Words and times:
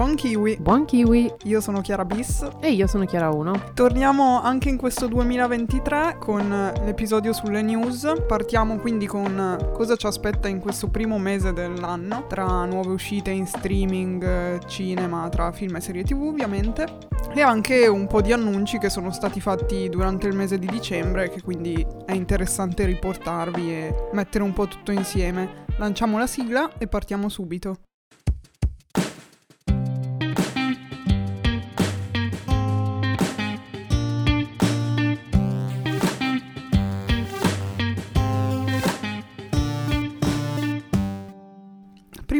Buon 0.00 0.14
kiwi! 0.14 0.56
Buon 0.58 0.86
kiwi! 0.86 1.30
Io 1.44 1.60
sono 1.60 1.82
Chiara 1.82 2.06
Bis. 2.06 2.48
E 2.60 2.70
io 2.70 2.86
sono 2.86 3.04
Chiara 3.04 3.28
1. 3.28 3.72
Torniamo 3.74 4.40
anche 4.40 4.70
in 4.70 4.78
questo 4.78 5.06
2023 5.08 6.16
con 6.18 6.72
l'episodio 6.86 7.34
sulle 7.34 7.60
news. 7.60 8.10
Partiamo 8.26 8.78
quindi 8.78 9.06
con 9.06 9.58
cosa 9.74 9.96
ci 9.96 10.06
aspetta 10.06 10.48
in 10.48 10.58
questo 10.58 10.88
primo 10.88 11.18
mese 11.18 11.52
dell'anno, 11.52 12.24
tra 12.28 12.64
nuove 12.64 12.92
uscite 12.92 13.28
in 13.28 13.46
streaming, 13.46 14.64
cinema, 14.64 15.28
tra 15.28 15.52
film 15.52 15.76
e 15.76 15.80
serie 15.82 16.02
tv 16.02 16.22
ovviamente. 16.22 16.86
E 17.34 17.42
anche 17.42 17.86
un 17.86 18.06
po' 18.06 18.22
di 18.22 18.32
annunci 18.32 18.78
che 18.78 18.88
sono 18.88 19.12
stati 19.12 19.38
fatti 19.38 19.90
durante 19.90 20.28
il 20.28 20.34
mese 20.34 20.58
di 20.58 20.66
dicembre, 20.66 21.28
che 21.28 21.42
quindi 21.42 21.86
è 22.06 22.12
interessante 22.12 22.86
riportarvi 22.86 23.70
e 23.70 23.94
mettere 24.12 24.44
un 24.44 24.54
po' 24.54 24.66
tutto 24.66 24.92
insieme. 24.92 25.66
Lanciamo 25.76 26.16
la 26.16 26.26
sigla 26.26 26.70
e 26.78 26.86
partiamo 26.86 27.28
subito. 27.28 27.80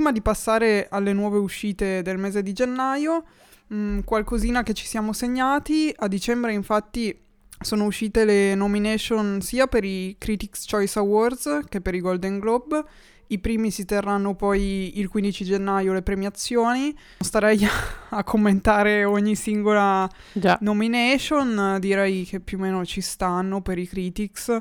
Prima 0.00 0.12
di 0.12 0.22
passare 0.22 0.86
alle 0.88 1.12
nuove 1.12 1.36
uscite 1.36 2.00
del 2.00 2.16
mese 2.16 2.42
di 2.42 2.54
gennaio, 2.54 3.22
mh, 3.66 3.76
mm, 3.76 3.98
qualcosina 4.00 4.62
che 4.62 4.72
ci 4.72 4.86
siamo 4.86 5.12
segnati. 5.12 5.92
A 5.94 6.08
dicembre, 6.08 6.54
infatti, 6.54 7.14
sono 7.60 7.84
uscite 7.84 8.24
le 8.24 8.54
nomination 8.54 9.42
sia 9.42 9.66
per 9.66 9.84
i 9.84 10.16
Critics' 10.18 10.64
Choice 10.66 10.98
Awards 10.98 11.64
che 11.68 11.82
per 11.82 11.94
i 11.94 12.00
Golden 12.00 12.38
Globe. 12.38 12.82
I 13.26 13.38
primi 13.40 13.70
si 13.70 13.84
terranno 13.84 14.34
poi 14.34 14.98
il 14.98 15.08
15 15.08 15.44
gennaio 15.44 15.92
le 15.92 16.02
premiazioni. 16.02 16.96
Starei 17.18 17.60
a 18.08 18.24
commentare 18.24 19.04
ogni 19.04 19.36
singola 19.36 20.08
Già. 20.32 20.56
nomination, 20.62 21.76
direi 21.78 22.24
che 22.24 22.40
più 22.40 22.56
o 22.56 22.62
meno 22.62 22.86
ci 22.86 23.02
stanno 23.02 23.60
per 23.60 23.76
i 23.76 23.86
critics. 23.86 24.58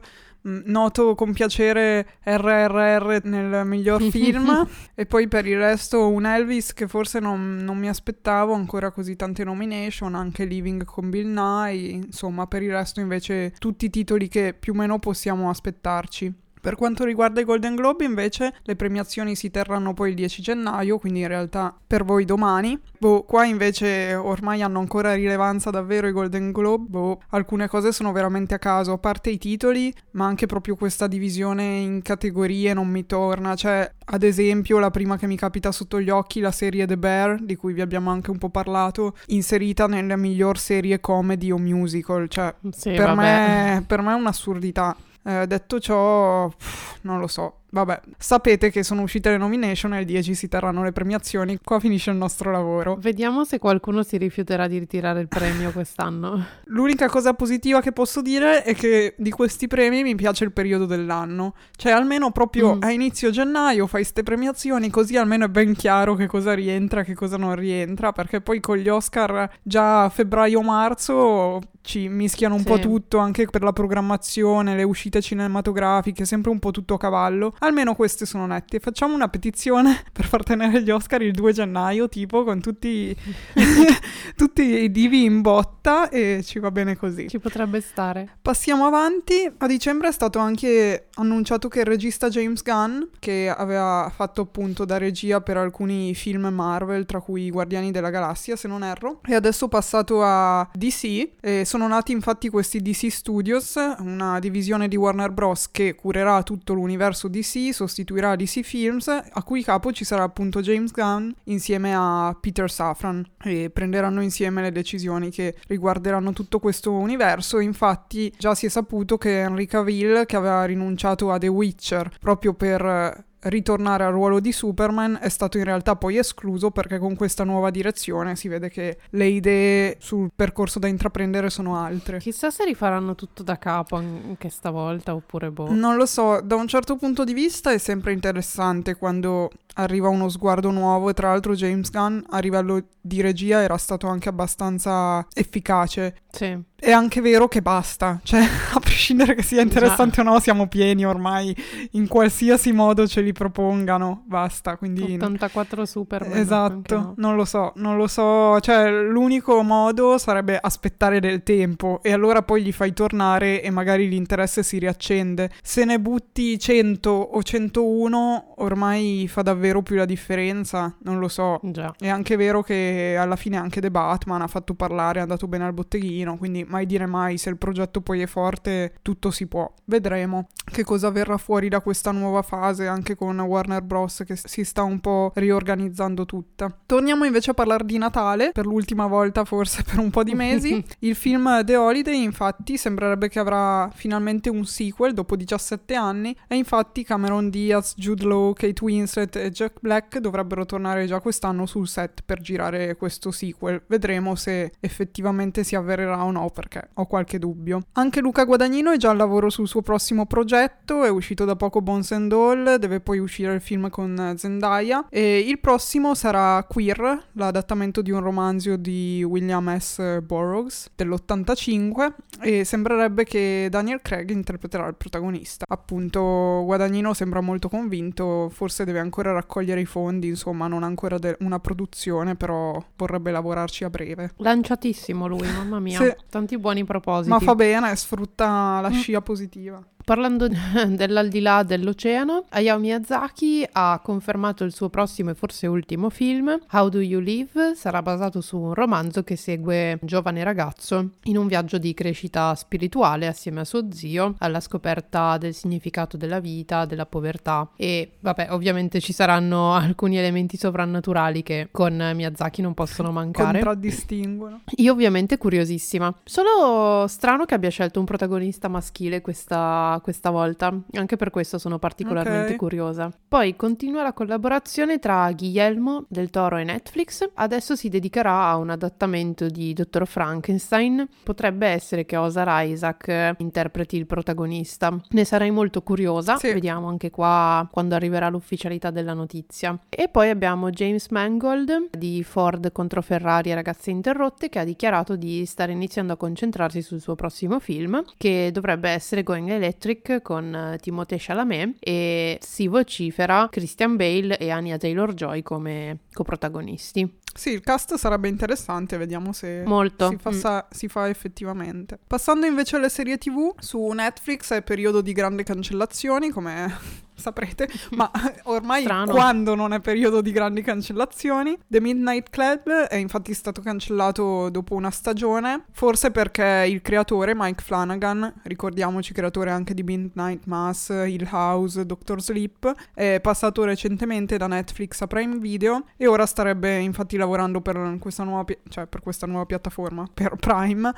Mm, 0.48 0.62
noto 0.68 1.16
con 1.16 1.34
piacere 1.34 2.08
RRR 2.24 3.20
nel 3.24 3.66
miglior 3.66 4.02
film 4.04 4.66
e 4.96 5.06
poi 5.06 5.28
per 5.28 5.46
il 5.46 5.58
resto 5.58 6.10
un 6.10 6.26
Elvis 6.26 6.72
che 6.72 6.88
forse 6.88 7.20
non, 7.20 7.58
non, 7.58 7.78
mi 7.78 7.90
aspettavo 7.90 8.54
ancora 8.54 8.92
così 8.92 9.18
tante 9.18 9.44
nomination, 9.44 10.16
anche 10.16 10.46
Living 10.46 10.86
con 10.86 11.10
Bill 11.10 11.34
Nye, 11.34 11.90
insomma 11.90 12.48
per 12.48 12.62
il 12.62 12.72
resto 12.72 13.02
invece 13.02 13.54
tutti 13.58 13.86
i 13.86 13.90
titoli 13.90 14.30
che 14.30 14.56
più 14.58 14.72
o 14.72 14.76
meno 14.78 14.98
possiamo 14.98 15.50
aspettarci. 15.50 16.34
Per 16.62 16.76
quanto 16.76 17.06
riguarda 17.06 17.40
i 17.40 17.46
Golden 17.46 17.76
Globe, 17.76 18.04
invece, 18.04 18.54
le 18.64 18.76
premiazioni 18.76 19.36
si 19.36 19.50
terranno 19.50 19.94
poi 19.94 20.10
il 20.10 20.16
10 20.16 20.42
gennaio, 20.42 20.98
quindi 20.98 21.22
in 21.22 21.28
realtà 21.28 21.74
per 21.88 22.04
voi 22.04 22.26
domani. 22.26 22.78
Boh, 22.98 23.24
qua 23.24 23.46
invece 23.46 24.14
ormai 24.14 24.62
hanno 24.62 24.80
ancora 24.80 25.14
rilevanza 25.14 25.70
davvero 25.70 26.08
i 26.08 26.12
Golden 26.12 26.52
Globe. 26.52 26.86
Boh, 26.90 27.22
alcune 27.30 27.68
cose 27.68 27.94
sono 27.94 28.12
veramente 28.12 28.56
a 28.56 28.60
caso, 28.60 28.92
a 28.92 28.98
parte 28.98 29.30
i 29.30 29.38
titoli, 29.38 29.94
ma 30.12 30.26
anche 30.26 30.48
proprio 30.48 30.76
questa 30.76 31.08
divisione 31.08 31.78
in 31.78 32.02
categorie 32.02 32.74
non 32.74 32.88
mi 32.88 33.06
torna. 33.06 33.56
Cioè, 33.56 33.90
ad 34.06 34.24
esempio, 34.24 34.80
la 34.80 34.92
prima 34.92 35.18
che 35.18 35.28
mi 35.28 35.38
capita 35.38 35.72
sotto 35.72 36.02
gli 36.02 36.10
occhi, 36.10 36.42
la 36.42 36.52
serie 36.52 36.86
The 36.86 36.98
Bear, 36.98 37.42
di 37.42 37.56
cui 37.56 37.72
vi 37.72 37.82
abbiamo 37.82 38.10
anche 38.10 38.32
un 38.32 38.38
po' 38.38 38.50
parlato, 38.50 39.16
inserita 39.28 39.88
nella 39.88 40.18
miglior 40.18 40.58
serie 40.58 41.00
comedy 41.00 41.52
o 41.52 41.58
musical. 41.58 42.28
Cioè, 42.28 42.54
sì, 42.72 42.92
per, 42.92 43.16
me, 43.16 43.84
per 43.88 44.02
me 44.02 44.12
è 44.12 44.16
un'assurdità. 44.16 44.96
Eh, 45.24 45.48
detto 45.48 45.80
ciò, 45.80 46.48
pff, 46.50 47.00
non 47.02 47.20
lo 47.20 47.28
so. 47.28 47.59
Vabbè, 47.72 48.02
sapete 48.18 48.72
che 48.72 48.84
sono 48.84 49.04
uscite 49.04 49.30
le 49.30 49.38
nomination 49.38 49.94
e 49.94 50.00
il 50.00 50.06
10 50.06 50.34
si 50.34 50.48
terranno 50.48 50.84
le 50.84 50.92
premiazioni. 50.92 51.60
Qua 51.64 51.80
finisce 51.80 52.10
il 52.10 52.18
nostro 52.18 52.52
lavoro. 52.52 52.98
Vediamo 53.00 53.44
se 53.46 53.60
qualcuno 53.60 54.02
si 54.04 54.18
rifiuterà 54.18 54.68
di 54.68 54.80
ritirare 54.80 55.22
il 55.22 55.28
premio 55.28 55.72
quest'anno. 55.72 56.44
L'unica 56.66 57.08
cosa 57.08 57.34
positiva 57.34 57.82
che 57.82 57.92
posso 57.92 58.22
dire 58.22 58.64
è 58.64 58.74
che 58.74 59.14
di 59.18 59.30
questi 59.30 59.68
premi 59.68 60.02
mi 60.04 60.16
piace 60.16 60.44
il 60.44 60.52
periodo 60.52 60.86
dell'anno. 60.86 61.54
Cioè, 61.76 61.92
almeno 61.92 62.32
proprio 62.32 62.76
mm. 62.76 62.82
a 62.82 62.92
inizio 62.92 63.30
gennaio 63.30 63.86
fai 63.86 64.02
queste 64.02 64.24
premiazioni, 64.24 64.90
così 64.90 65.18
almeno 65.18 65.46
è 65.46 65.50
ben 65.50 65.74
chiaro 65.76 66.16
che 66.16 66.26
cosa 66.26 66.54
rientra 66.54 67.02
e 67.02 67.04
che 67.04 67.14
cosa 67.14 67.38
non 67.38 67.56
rientra. 67.56 68.12
Perché 68.12 68.42
poi 68.42 68.60
con 68.60 68.78
gli 68.78 68.90
Oscar 68.90 69.50
già 69.62 70.06
a 70.06 70.10
febbraio-marzo 70.10 71.60
ci 71.82 72.08
mischiano 72.08 72.56
un 72.56 72.62
sì. 72.62 72.68
po' 72.68 72.80
tutto 72.80 73.18
anche 73.18 73.46
per 73.46 73.64
la 73.64 73.74
programmazione, 73.74 74.76
le 74.76 74.84
uscite 74.84 75.22
cinematografiche, 75.22 76.26
sempre 76.26 76.52
un 76.52 76.60
po' 76.60 76.72
tutto 76.72 76.96
a 76.96 76.98
cavallo. 76.98 77.56
Almeno 77.60 77.96
queste 77.96 78.26
sono 78.26 78.46
nette. 78.46 78.80
Facciamo 78.80 79.16
una 79.16 79.28
petizione 79.28 80.04
per 80.14 80.26
far 80.26 80.44
tenere 80.44 80.84
gli 80.84 80.92
Oscar 80.92 81.22
il 81.24 81.34
2 81.34 81.52
gennaio, 81.54 82.08
tipo 82.08 82.44
con 82.44 82.62
tutti, 82.62 83.16
tutti 84.36 84.62
i 84.62 84.92
divi 84.92 85.24
in 85.24 85.42
botta 85.42 86.10
e 86.10 86.42
ci 86.44 86.60
va 86.60 86.70
bene 86.70 86.96
così. 86.96 87.28
Ci 87.28 87.40
potrebbe 87.40 87.82
stare. 87.82 88.38
Passiamo 88.42 88.86
avanti. 88.86 89.52
A 89.58 89.68
dicembre 89.68 90.10
è 90.10 90.12
stato 90.12 90.38
anche 90.38 91.08
annunciato 91.16 91.68
che 91.68 91.80
il 91.80 91.86
regista 91.86 92.30
James 92.30 92.62
Gunn, 92.62 93.02
che 93.18 93.52
aveva 93.56 94.12
fatto 94.14 94.42
appunto 94.42 94.86
da 94.86 94.98
regia 94.98 95.42
per 95.42 95.58
alcuni 95.58 96.14
film 96.14 96.48
Marvel, 96.48 97.06
tra 97.06 97.20
cui 97.20 97.46
I 97.46 97.50
Guardiani 97.50 97.90
della 97.90 98.12
Galassia, 98.12 98.56
se 98.56 98.68
non 98.68 98.84
erro, 98.84 99.22
è 99.24 99.34
adesso 99.34 99.68
passato 99.68 100.24
a 100.24 100.70
DC 100.72 101.30
e 101.42 101.66
sono 101.66 101.80
sono 101.80 101.88
nati 101.88 102.12
infatti 102.12 102.50
questi 102.50 102.82
DC 102.82 103.10
Studios, 103.10 103.76
una 104.00 104.40
divisione 104.40 104.90
di 104.90 104.98
Warner 104.98 105.32
Bros. 105.32 105.72
che 105.72 105.96
curerà 105.96 106.44
tutto 106.44 106.74
l'universo 106.74 107.30
DC, 107.30 107.49
sostituirà 107.74 108.36
DC 108.36 108.62
Films, 108.62 109.08
a 109.08 109.44
cui 109.44 109.64
capo 109.64 109.92
ci 109.92 110.04
sarà 110.04 110.24
appunto 110.24 110.62
James 110.62 110.92
Gunn 110.92 111.30
insieme 111.46 111.94
a 111.96 112.38
Peter 112.40 112.70
Safran 112.70 113.26
e 113.44 113.70
prenderanno 113.72 114.22
insieme 114.22 114.62
le 114.62 114.72
decisioni 114.72 115.30
che 115.30 115.56
riguarderanno 115.68 116.34
tutto 116.34 116.60
questo 116.60 116.92
universo. 116.92 117.60
Infatti 117.60 118.34
già 118.38 118.56
si 118.56 118.66
è 118.66 118.70
saputo 118.70 119.18
che 119.18 119.40
Henry 119.40 119.66
Cavill, 119.66 120.26
che 120.26 120.36
aveva 120.36 120.64
rinunciato 120.66 121.32
a 121.32 121.38
The 121.38 121.48
Witcher 121.48 122.12
proprio 122.20 122.54
per 122.54 123.28
ritornare 123.42 124.04
al 124.04 124.12
ruolo 124.12 124.40
di 124.40 124.52
Superman 124.52 125.20
è 125.22 125.30
stato 125.30 125.58
in 125.58 125.64
realtà 125.64 125.96
poi 125.96 126.18
escluso 126.18 126.72
perché 126.72 127.00
con 127.00 127.16
questa 127.16 127.44
nuova 127.44 127.70
direzione 127.70 128.36
si 128.36 128.48
vede 128.48 128.70
che 128.70 128.98
le 129.12 129.28
idee 129.28 129.96
sul 130.00 130.30
percorso 130.36 130.80
da 130.80 130.88
intraprendere 130.88 131.50
sono 131.50 131.78
altre. 131.78 132.20
Chissà 132.20 132.52
se 132.52 132.66
rifaranno 132.66 133.16
tutto 133.16 133.44
da 133.44 133.58
capo 133.58 133.96
anche 133.96 134.50
stavolta 134.50 135.14
oppure 135.14 135.52
boh. 135.52 135.72
Non 135.72 135.96
lo 135.96 136.06
so, 136.06 136.42
da 136.42 136.56
un 136.56 136.68
certo 136.68 136.96
punto 136.96 137.24
di 137.24 137.34
vista 137.34 137.72
è 137.72 137.78
sempre 137.78 138.12
interessante 138.12 138.96
quando 138.96 139.50
arriva 139.76 140.10
uno 140.10 140.30
sguardo 140.30 140.72
nuovo 140.72 141.10
e 141.10 141.14
tra 141.14 141.30
l'altro 141.30 141.54
James 141.54 141.90
Gunn 141.90 142.20
a 142.30 142.40
livello 142.40 142.84
di 143.00 143.22
regia 143.22 143.62
era 143.62 143.78
stato 143.78 144.08
anche 144.08 144.30
abbastanza 144.30 145.26
efficace. 145.34 146.16
Sì. 146.30 146.69
È 146.80 146.92
anche 146.92 147.22
vero 147.22 147.48
che 147.48 147.62
basta, 147.62 148.20
cioè 148.24 148.42
a 148.74 148.80
prescindere 148.80 149.36
che 149.36 149.44
sia 149.44 149.62
interessante 149.62 150.22
o 150.22 150.24
no, 150.24 150.40
siamo 150.40 150.68
pieni 150.68 151.06
ormai, 151.06 151.56
in 151.92 152.08
qualsiasi 152.08 152.72
modo 152.72 153.08
ce 153.08 153.22
li 153.22 153.34
propongano, 153.34 154.24
basta. 154.26 154.78
Quindi... 154.78 155.16
84 155.16 155.86
Superman. 155.86 156.38
Esatto, 156.38 156.96
no. 156.96 157.14
non 157.18 157.36
lo 157.36 157.46
so, 157.46 157.74
non 157.76 157.98
lo 157.98 158.08
so, 158.08 158.60
cioè 158.62 158.90
l'unico 158.90 159.62
modo 159.62 160.18
sarebbe 160.18 160.58
aspettare 160.60 161.20
del 161.20 161.44
tempo 161.44 162.00
e 162.02 162.14
allora 162.14 162.42
poi 162.42 162.64
gli 162.64 162.72
fai 162.72 162.94
tornare 162.94 163.62
e 163.62 163.70
magari 163.70 164.08
l'interesse 164.08 164.64
si 164.64 164.78
riaccende. 164.78 165.52
Se 165.62 165.86
ne 165.86 166.00
butti 166.00 166.58
100 166.58 167.10
o 167.10 167.44
101 167.44 168.54
ormai 168.58 169.28
fa 169.28 169.42
davvero 169.42 169.82
più 169.82 169.96
la 169.96 170.06
differenza, 170.06 170.96
non 171.04 171.20
lo 171.20 171.28
so. 171.28 171.60
Già. 171.64 171.94
È 171.98 172.08
anche 172.08 172.36
vero 172.36 172.62
che 172.62 173.16
alla 173.18 173.36
fine 173.36 173.58
anche 173.58 173.82
The 173.82 173.92
Batman 173.92 174.42
ha 174.42 174.48
fatto 174.48 174.74
parlare, 174.74 175.20
è 175.20 175.22
andato 175.22 175.48
bene 175.48 175.66
al 175.66 175.74
botteghino, 175.74 176.38
quindi 176.38 176.66
mai 176.70 176.86
dire 176.86 177.06
mai, 177.06 177.38
se 177.38 177.50
il 177.50 177.58
progetto 177.58 178.02
poi 178.02 178.22
è 178.22 178.26
forte, 178.26 178.94
tutto 179.02 179.32
si 179.32 179.48
può. 179.48 179.72
Vedremo 179.86 180.48
che 180.72 180.84
cosa 180.84 181.10
verrà 181.10 181.38
fuori 181.38 181.68
da 181.68 181.82
questa 181.82 182.12
nuova 182.12 182.42
fase, 182.42 182.88
anche 182.88 183.16
con 183.16 183.40
Warner 183.40 183.82
Bros. 183.82 184.24
che 184.26 184.36
si 184.36 184.64
sta 184.64 184.84
un 184.84 185.00
po' 185.00 185.32
riorganizzando 185.36 186.26
tutta. 186.26 186.74
Torniamo 186.86 187.26
invece 187.26 187.52
a 187.52 187.54
parlare 187.54 187.86
di 187.86 187.98
Natale, 187.98 188.52
per 188.52 188.66
l'ultima 188.66 189.08
volta 189.08 189.44
forse 189.46 189.84
per 189.90 190.00
un 190.00 190.10
po' 190.10 190.24
di 190.24 190.36
mesi. 190.36 190.84
il 191.00 191.16
film 191.16 191.64
The 191.66 191.76
Holiday, 191.76 192.22
infatti, 192.22 192.78
sembrerebbe 192.78 193.30
che 193.30 193.40
avrà 193.40 193.90
finalmente 193.94 194.50
un 194.50 194.66
sequel 194.66 195.14
dopo 195.14 195.36
17 195.36 195.96
anni, 195.96 196.36
e 196.48 196.56
infatti 196.56 197.04
Cameron 197.04 197.50
Diaz, 197.50 197.94
Jude 197.98 198.26
Law, 198.26 198.54
Kate 198.54 198.84
Winslet 198.84 199.36
e 199.36 199.52
Jack 199.52 199.80
Black 199.82 200.20
dovrebbero 200.20 200.66
tornare 200.66 201.06
già 201.06 201.20
quest'anno 201.20 201.66
sul 201.66 201.88
set 201.88 202.22
per 202.24 202.40
girare 202.40 202.96
questo 202.96 203.32
sequel. 203.32 203.82
Vedremo 203.88 204.36
se 204.36 204.74
effettivamente 204.80 205.64
si 205.64 205.76
avvererà 205.76 206.24
o 206.24 206.32
no 206.32 206.50
perché 206.60 206.90
ho 206.94 207.06
qualche 207.06 207.40
dubbio. 207.40 207.80
Anche 207.94 208.20
Luca 208.20 208.44
Guadagnino 208.44 208.92
è 208.92 208.98
già 208.98 209.12
al 209.12 209.18
lavoro 209.18 209.50
sul 209.50 209.66
suo 209.66 209.82
prossimo 209.82 210.26
progetto, 210.26 211.06
è 211.06 211.10
uscito 211.10 211.46
da 211.46 211.56
poco 211.56 211.82
Bones 211.82 212.12
and 212.12 212.34
All, 212.34 212.76
deve 212.76 213.00
poi 213.00 213.18
uscire 213.20 213.54
il 213.54 213.62
film 213.62 213.90
con 213.90 214.34
Zendaya 214.36 215.08
e 215.10 215.40
il 215.40 215.58
prossimo 215.60 216.14
sarà 216.16 216.62
Queer, 216.68 217.28
l'adattamento 217.34 218.02
di 218.02 218.12
un 218.12 218.20
romanzo 218.20 218.76
di 218.76 219.24
William 219.24 219.78
S. 219.80 220.20
Burroughs 220.22 220.90
dell'85 220.96 222.14
e 222.42 222.66
sembrerebbe 222.66 223.24
che 223.24 223.68
Daniel 223.70 224.02
Craig 224.02 224.30
interpreterà 224.32 224.86
il 224.88 224.96
protagonista. 224.96 225.64
Appunto, 225.66 226.64
Guadagnino 226.66 227.14
sembra 227.14 227.40
molto 227.40 227.70
convinto, 227.70 228.50
forse 228.50 228.84
deve 228.84 229.00
ancora 229.00 229.32
raccogliere 229.32 229.80
i 229.80 229.86
fondi, 229.86 230.28
insomma 230.28 230.68
non 230.68 230.84
ha 230.84 230.88
ancora 230.88 231.18
de- 231.18 231.38
una 231.40 231.60
produzione, 231.60 232.36
però 232.36 232.84
vorrebbe 232.98 233.32
lavorarci 233.32 233.86
a 233.86 233.90
breve. 233.90 234.32
Lanciatissimo 234.36 235.26
lui, 235.26 235.48
mamma 235.48 235.80
mia. 235.80 236.02
Sì. 236.02 236.14
Tanti 236.50 236.58
buoni 236.58 236.84
propositi. 236.84 237.30
Ma 237.30 237.40
fa 237.40 237.54
bene, 237.54 237.96
sfrutta 237.96 238.80
la 238.82 238.90
Mm. 238.90 238.94
scia 238.94 239.22
positiva. 239.22 239.80
Parlando 240.10 240.48
dell'aldilà 240.90 241.62
dell'oceano, 241.62 242.46
Hayao 242.50 242.80
Miyazaki 242.80 243.64
ha 243.74 244.02
confermato 244.04 244.64
il 244.64 244.74
suo 244.74 244.90
prossimo 244.90 245.30
e 245.30 245.36
forse 245.36 245.68
ultimo 245.68 246.10
film, 246.10 246.60
How 246.72 246.90
Do 246.90 247.00
You 247.00 247.22
Live? 247.22 247.76
Sarà 247.76 248.02
basato 248.02 248.42
su 248.42 248.58
un 248.58 248.74
romanzo 248.74 249.24
che 249.24 249.36
segue 249.36 250.00
un 250.02 250.08
giovane 250.08 250.44
ragazzo 250.44 251.10
in 251.26 251.38
un 251.38 251.46
viaggio 251.46 251.78
di 251.78 251.94
crescita 251.94 252.56
spirituale 252.56 253.28
assieme 253.28 253.60
a 253.60 253.66
suo 253.66 253.92
zio 253.92 254.34
alla 254.40 254.60
scoperta 254.62 255.38
del 255.38 255.54
significato 255.54 256.18
della 256.18 256.40
vita, 256.40 256.86
della 256.86 257.06
povertà 257.06 257.70
e 257.76 258.14
vabbè, 258.20 258.48
ovviamente 258.50 259.00
ci 259.02 259.14
saranno 259.14 259.76
alcuni 259.76 260.18
elementi 260.18 260.58
sovrannaturali 260.58 261.44
che 261.44 261.68
con 261.70 261.94
Miyazaki 262.16 262.64
non 262.64 262.74
possono 262.74 263.12
mancare. 263.12 263.60
Contraddistinguono. 263.60 264.62
Io 264.78 264.92
ovviamente 264.92 265.38
curiosissima. 265.38 266.12
Solo 266.24 267.06
strano 267.08 267.46
che 267.46 267.54
abbia 267.54 267.70
scelto 267.70 268.00
un 268.00 268.08
protagonista 268.08 268.68
maschile 268.70 269.22
questa, 269.22 269.98
questa 270.00 270.30
volta. 270.30 270.74
Anche 270.94 271.16
per 271.16 271.30
questo 271.30 271.58
sono 271.58 271.80
particolarmente 271.80 272.52
Ok. 272.54 272.58
curiosa. 272.58 273.12
Poi 273.28 273.56
continua 273.56 274.04
la 274.04 274.14
collaborazione 274.14 275.00
tra 275.00 275.32
Guillermo 275.32 276.06
del 276.08 276.30
Toro 276.30 276.58
e 276.58 276.64
Netflix. 276.64 277.28
Adesso 277.34 277.76
si 277.76 277.90
dedicherà 277.90 278.48
a 278.48 278.58
un 278.58 278.70
adattamento 278.70 279.48
di 279.48 279.74
Dottor 279.74 280.08
Frankenstein. 280.08 281.08
Potrebbe 281.24 281.68
essere 281.68 282.06
che 282.06 282.18
Osar 282.18 282.66
Isaac 282.66 283.36
interpreti 283.38 283.98
il 283.98 284.06
protagonista. 284.06 284.96
Ne 285.10 285.24
sarei 285.26 285.52
molto 285.52 285.82
curiosa. 285.82 286.38
Sì. 286.38 286.54
Vediamo 286.54 286.88
anche 286.88 287.10
qua 287.10 287.68
quando 287.72 287.96
arriverà 287.96 288.30
l'ufficialità 288.30 288.90
della 288.92 289.14
notizia. 289.14 289.78
E 289.90 290.08
poi 290.10 290.30
abbiamo 290.30 290.70
James 290.70 291.10
Mangold 291.10 291.90
di 291.98 292.24
Ford 292.24 292.72
contro 292.72 293.02
Ferrari 293.02 293.52
e 293.52 293.56
Ragazze 293.56 293.92
Interrotte 293.92 294.50
che 294.50 294.60
ha 294.60 294.64
dichiarato 294.64 295.16
di 295.16 295.46
stare 295.46 295.72
iniziando 295.72 296.14
a 296.14 296.18
concentrarsi 296.18 296.82
sul 296.82 297.02
suo 297.02 297.16
prossimo 297.16 297.60
film 297.60 298.04
che 298.18 298.50
dovrebbe 298.52 298.90
essere 298.90 299.24
Going 299.24 299.50
Electric 299.50 299.78
con 300.22 300.54
eh, 300.54 300.78
Timothée 300.80 301.18
Chalamet 301.20 301.78
e 301.80 302.38
si 302.42 302.68
vocifera 302.68 303.48
Christian 303.50 303.96
Bale 303.96 304.38
e 304.38 304.50
Anya 304.50 304.78
Taylor-Joy 304.78 305.42
come 305.42 306.00
coprotagonisti. 306.14 307.19
Sì, 307.34 307.52
il 307.52 307.62
cast 307.62 307.96
sarebbe 307.96 308.28
interessante, 308.28 308.98
vediamo 308.98 309.32
se 309.34 309.64
si 310.10 310.18
fa, 310.18 310.30
Mm. 310.32 310.34
sa- 310.34 310.68
si 310.70 310.88
fa 310.88 311.08
effettivamente. 311.08 311.98
Passando 312.06 312.46
invece 312.46 312.76
alle 312.76 312.90
serie 312.90 313.18
TV, 313.18 313.54
su 313.60 313.88
Netflix 313.90 314.52
è 314.54 314.62
periodo 314.62 315.02
di 315.02 315.14
grandi 315.14 315.44
cancellazioni, 315.44 316.30
come 316.32 316.76
saprete, 317.20 317.70
ma 317.92 318.10
ormai 318.46 318.84
Strano. 318.84 319.12
quando 319.12 319.54
non 319.56 319.74
è 319.74 319.80
periodo 319.82 320.22
di 320.22 320.32
grandi 320.32 320.62
cancellazioni? 320.62 321.58
The 321.68 321.80
Midnight 321.82 322.30
Club 322.30 322.70
è 322.70 322.96
infatti 322.96 323.34
stato 323.34 323.62
cancellato 323.62 324.50
dopo 324.50 324.74
una 324.76 324.90
stagione, 324.92 325.66
forse 325.72 326.12
perché 326.12 326.66
il 326.68 326.82
creatore 326.82 327.34
Mike 327.36 327.62
Flanagan, 327.64 328.42
ricordiamoci 328.44 329.14
creatore 329.14 329.52
anche 329.52 329.74
di 329.74 329.84
Midnight 329.84 330.46
Mass, 330.46 330.90
Hill 330.90 331.28
House, 331.32 331.86
Doctor 331.86 332.22
Sleep, 332.22 332.72
è 332.94 333.20
passato 333.22 333.64
recentemente 333.66 334.38
da 334.38 334.48
Netflix 334.48 335.02
a 335.02 335.08
Prime 335.08 335.38
Video 335.40 335.86
e 335.98 336.08
ora 336.08 336.26
starebbe 336.26 336.78
infatti 336.80 337.16
lavorando 337.16 337.28
per 337.62 337.98
questa 338.00 338.24
nuova, 338.24 338.44
pi- 338.44 338.58
cioè 338.70 338.88
per 338.88 339.02
questa 339.02 339.26
nuova 339.26 339.46
piattaforma, 339.46 340.08
per 340.14 340.36
Prime, 340.36 340.94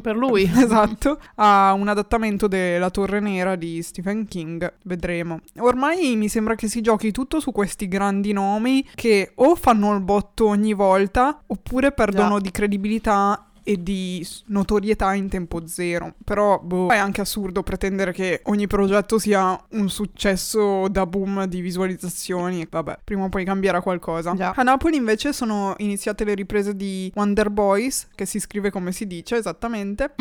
per 0.00 0.16
lui. 0.16 0.42
esatto, 0.54 1.18
a 1.36 1.72
un 1.72 1.88
adattamento 1.88 2.46
della 2.46 2.90
Torre 2.90 3.20
Nera 3.20 3.56
di 3.56 3.82
Stephen 3.82 4.26
King, 4.26 4.72
vedremo. 4.84 5.40
Ormai 5.58 6.16
mi 6.16 6.28
sembra 6.28 6.54
che 6.54 6.68
si 6.68 6.80
giochi 6.80 7.10
tutto 7.10 7.40
su 7.40 7.52
questi 7.52 7.88
grandi 7.88 8.32
nomi 8.32 8.86
che 8.94 9.32
o 9.36 9.54
fanno 9.54 9.94
il 9.94 10.00
botto 10.00 10.46
ogni 10.46 10.72
volta 10.72 11.42
oppure 11.46 11.92
perdono 11.92 12.36
Già. 12.36 12.40
di 12.40 12.50
credibilità 12.50 13.46
e 13.64 13.82
di 13.82 14.26
notorietà 14.46 15.14
in 15.14 15.28
tempo 15.28 15.66
zero. 15.66 16.14
Però 16.24 16.58
boh, 16.58 16.88
è 16.88 16.96
anche 16.96 17.20
assurdo 17.20 17.62
pretendere 17.62 18.12
che 18.12 18.40
ogni 18.44 18.66
progetto 18.66 19.18
sia 19.18 19.60
un 19.70 19.88
successo 19.88 20.88
da 20.88 21.06
boom 21.06 21.44
di 21.44 21.60
visualizzazioni. 21.60 22.66
Vabbè, 22.68 22.98
prima 23.04 23.24
o 23.24 23.28
poi 23.28 23.44
cambierà 23.44 23.80
qualcosa. 23.80 24.34
Già. 24.34 24.52
A 24.56 24.62
Napoli 24.62 24.96
invece 24.96 25.32
sono 25.32 25.74
iniziate 25.78 26.24
le 26.24 26.34
riprese 26.34 26.76
di 26.76 27.10
Wonder 27.14 27.50
Boys, 27.50 28.08
che 28.14 28.26
si 28.26 28.40
scrive 28.40 28.70
come 28.70 28.92
si 28.92 29.06
dice 29.06 29.36
esattamente 29.36 30.14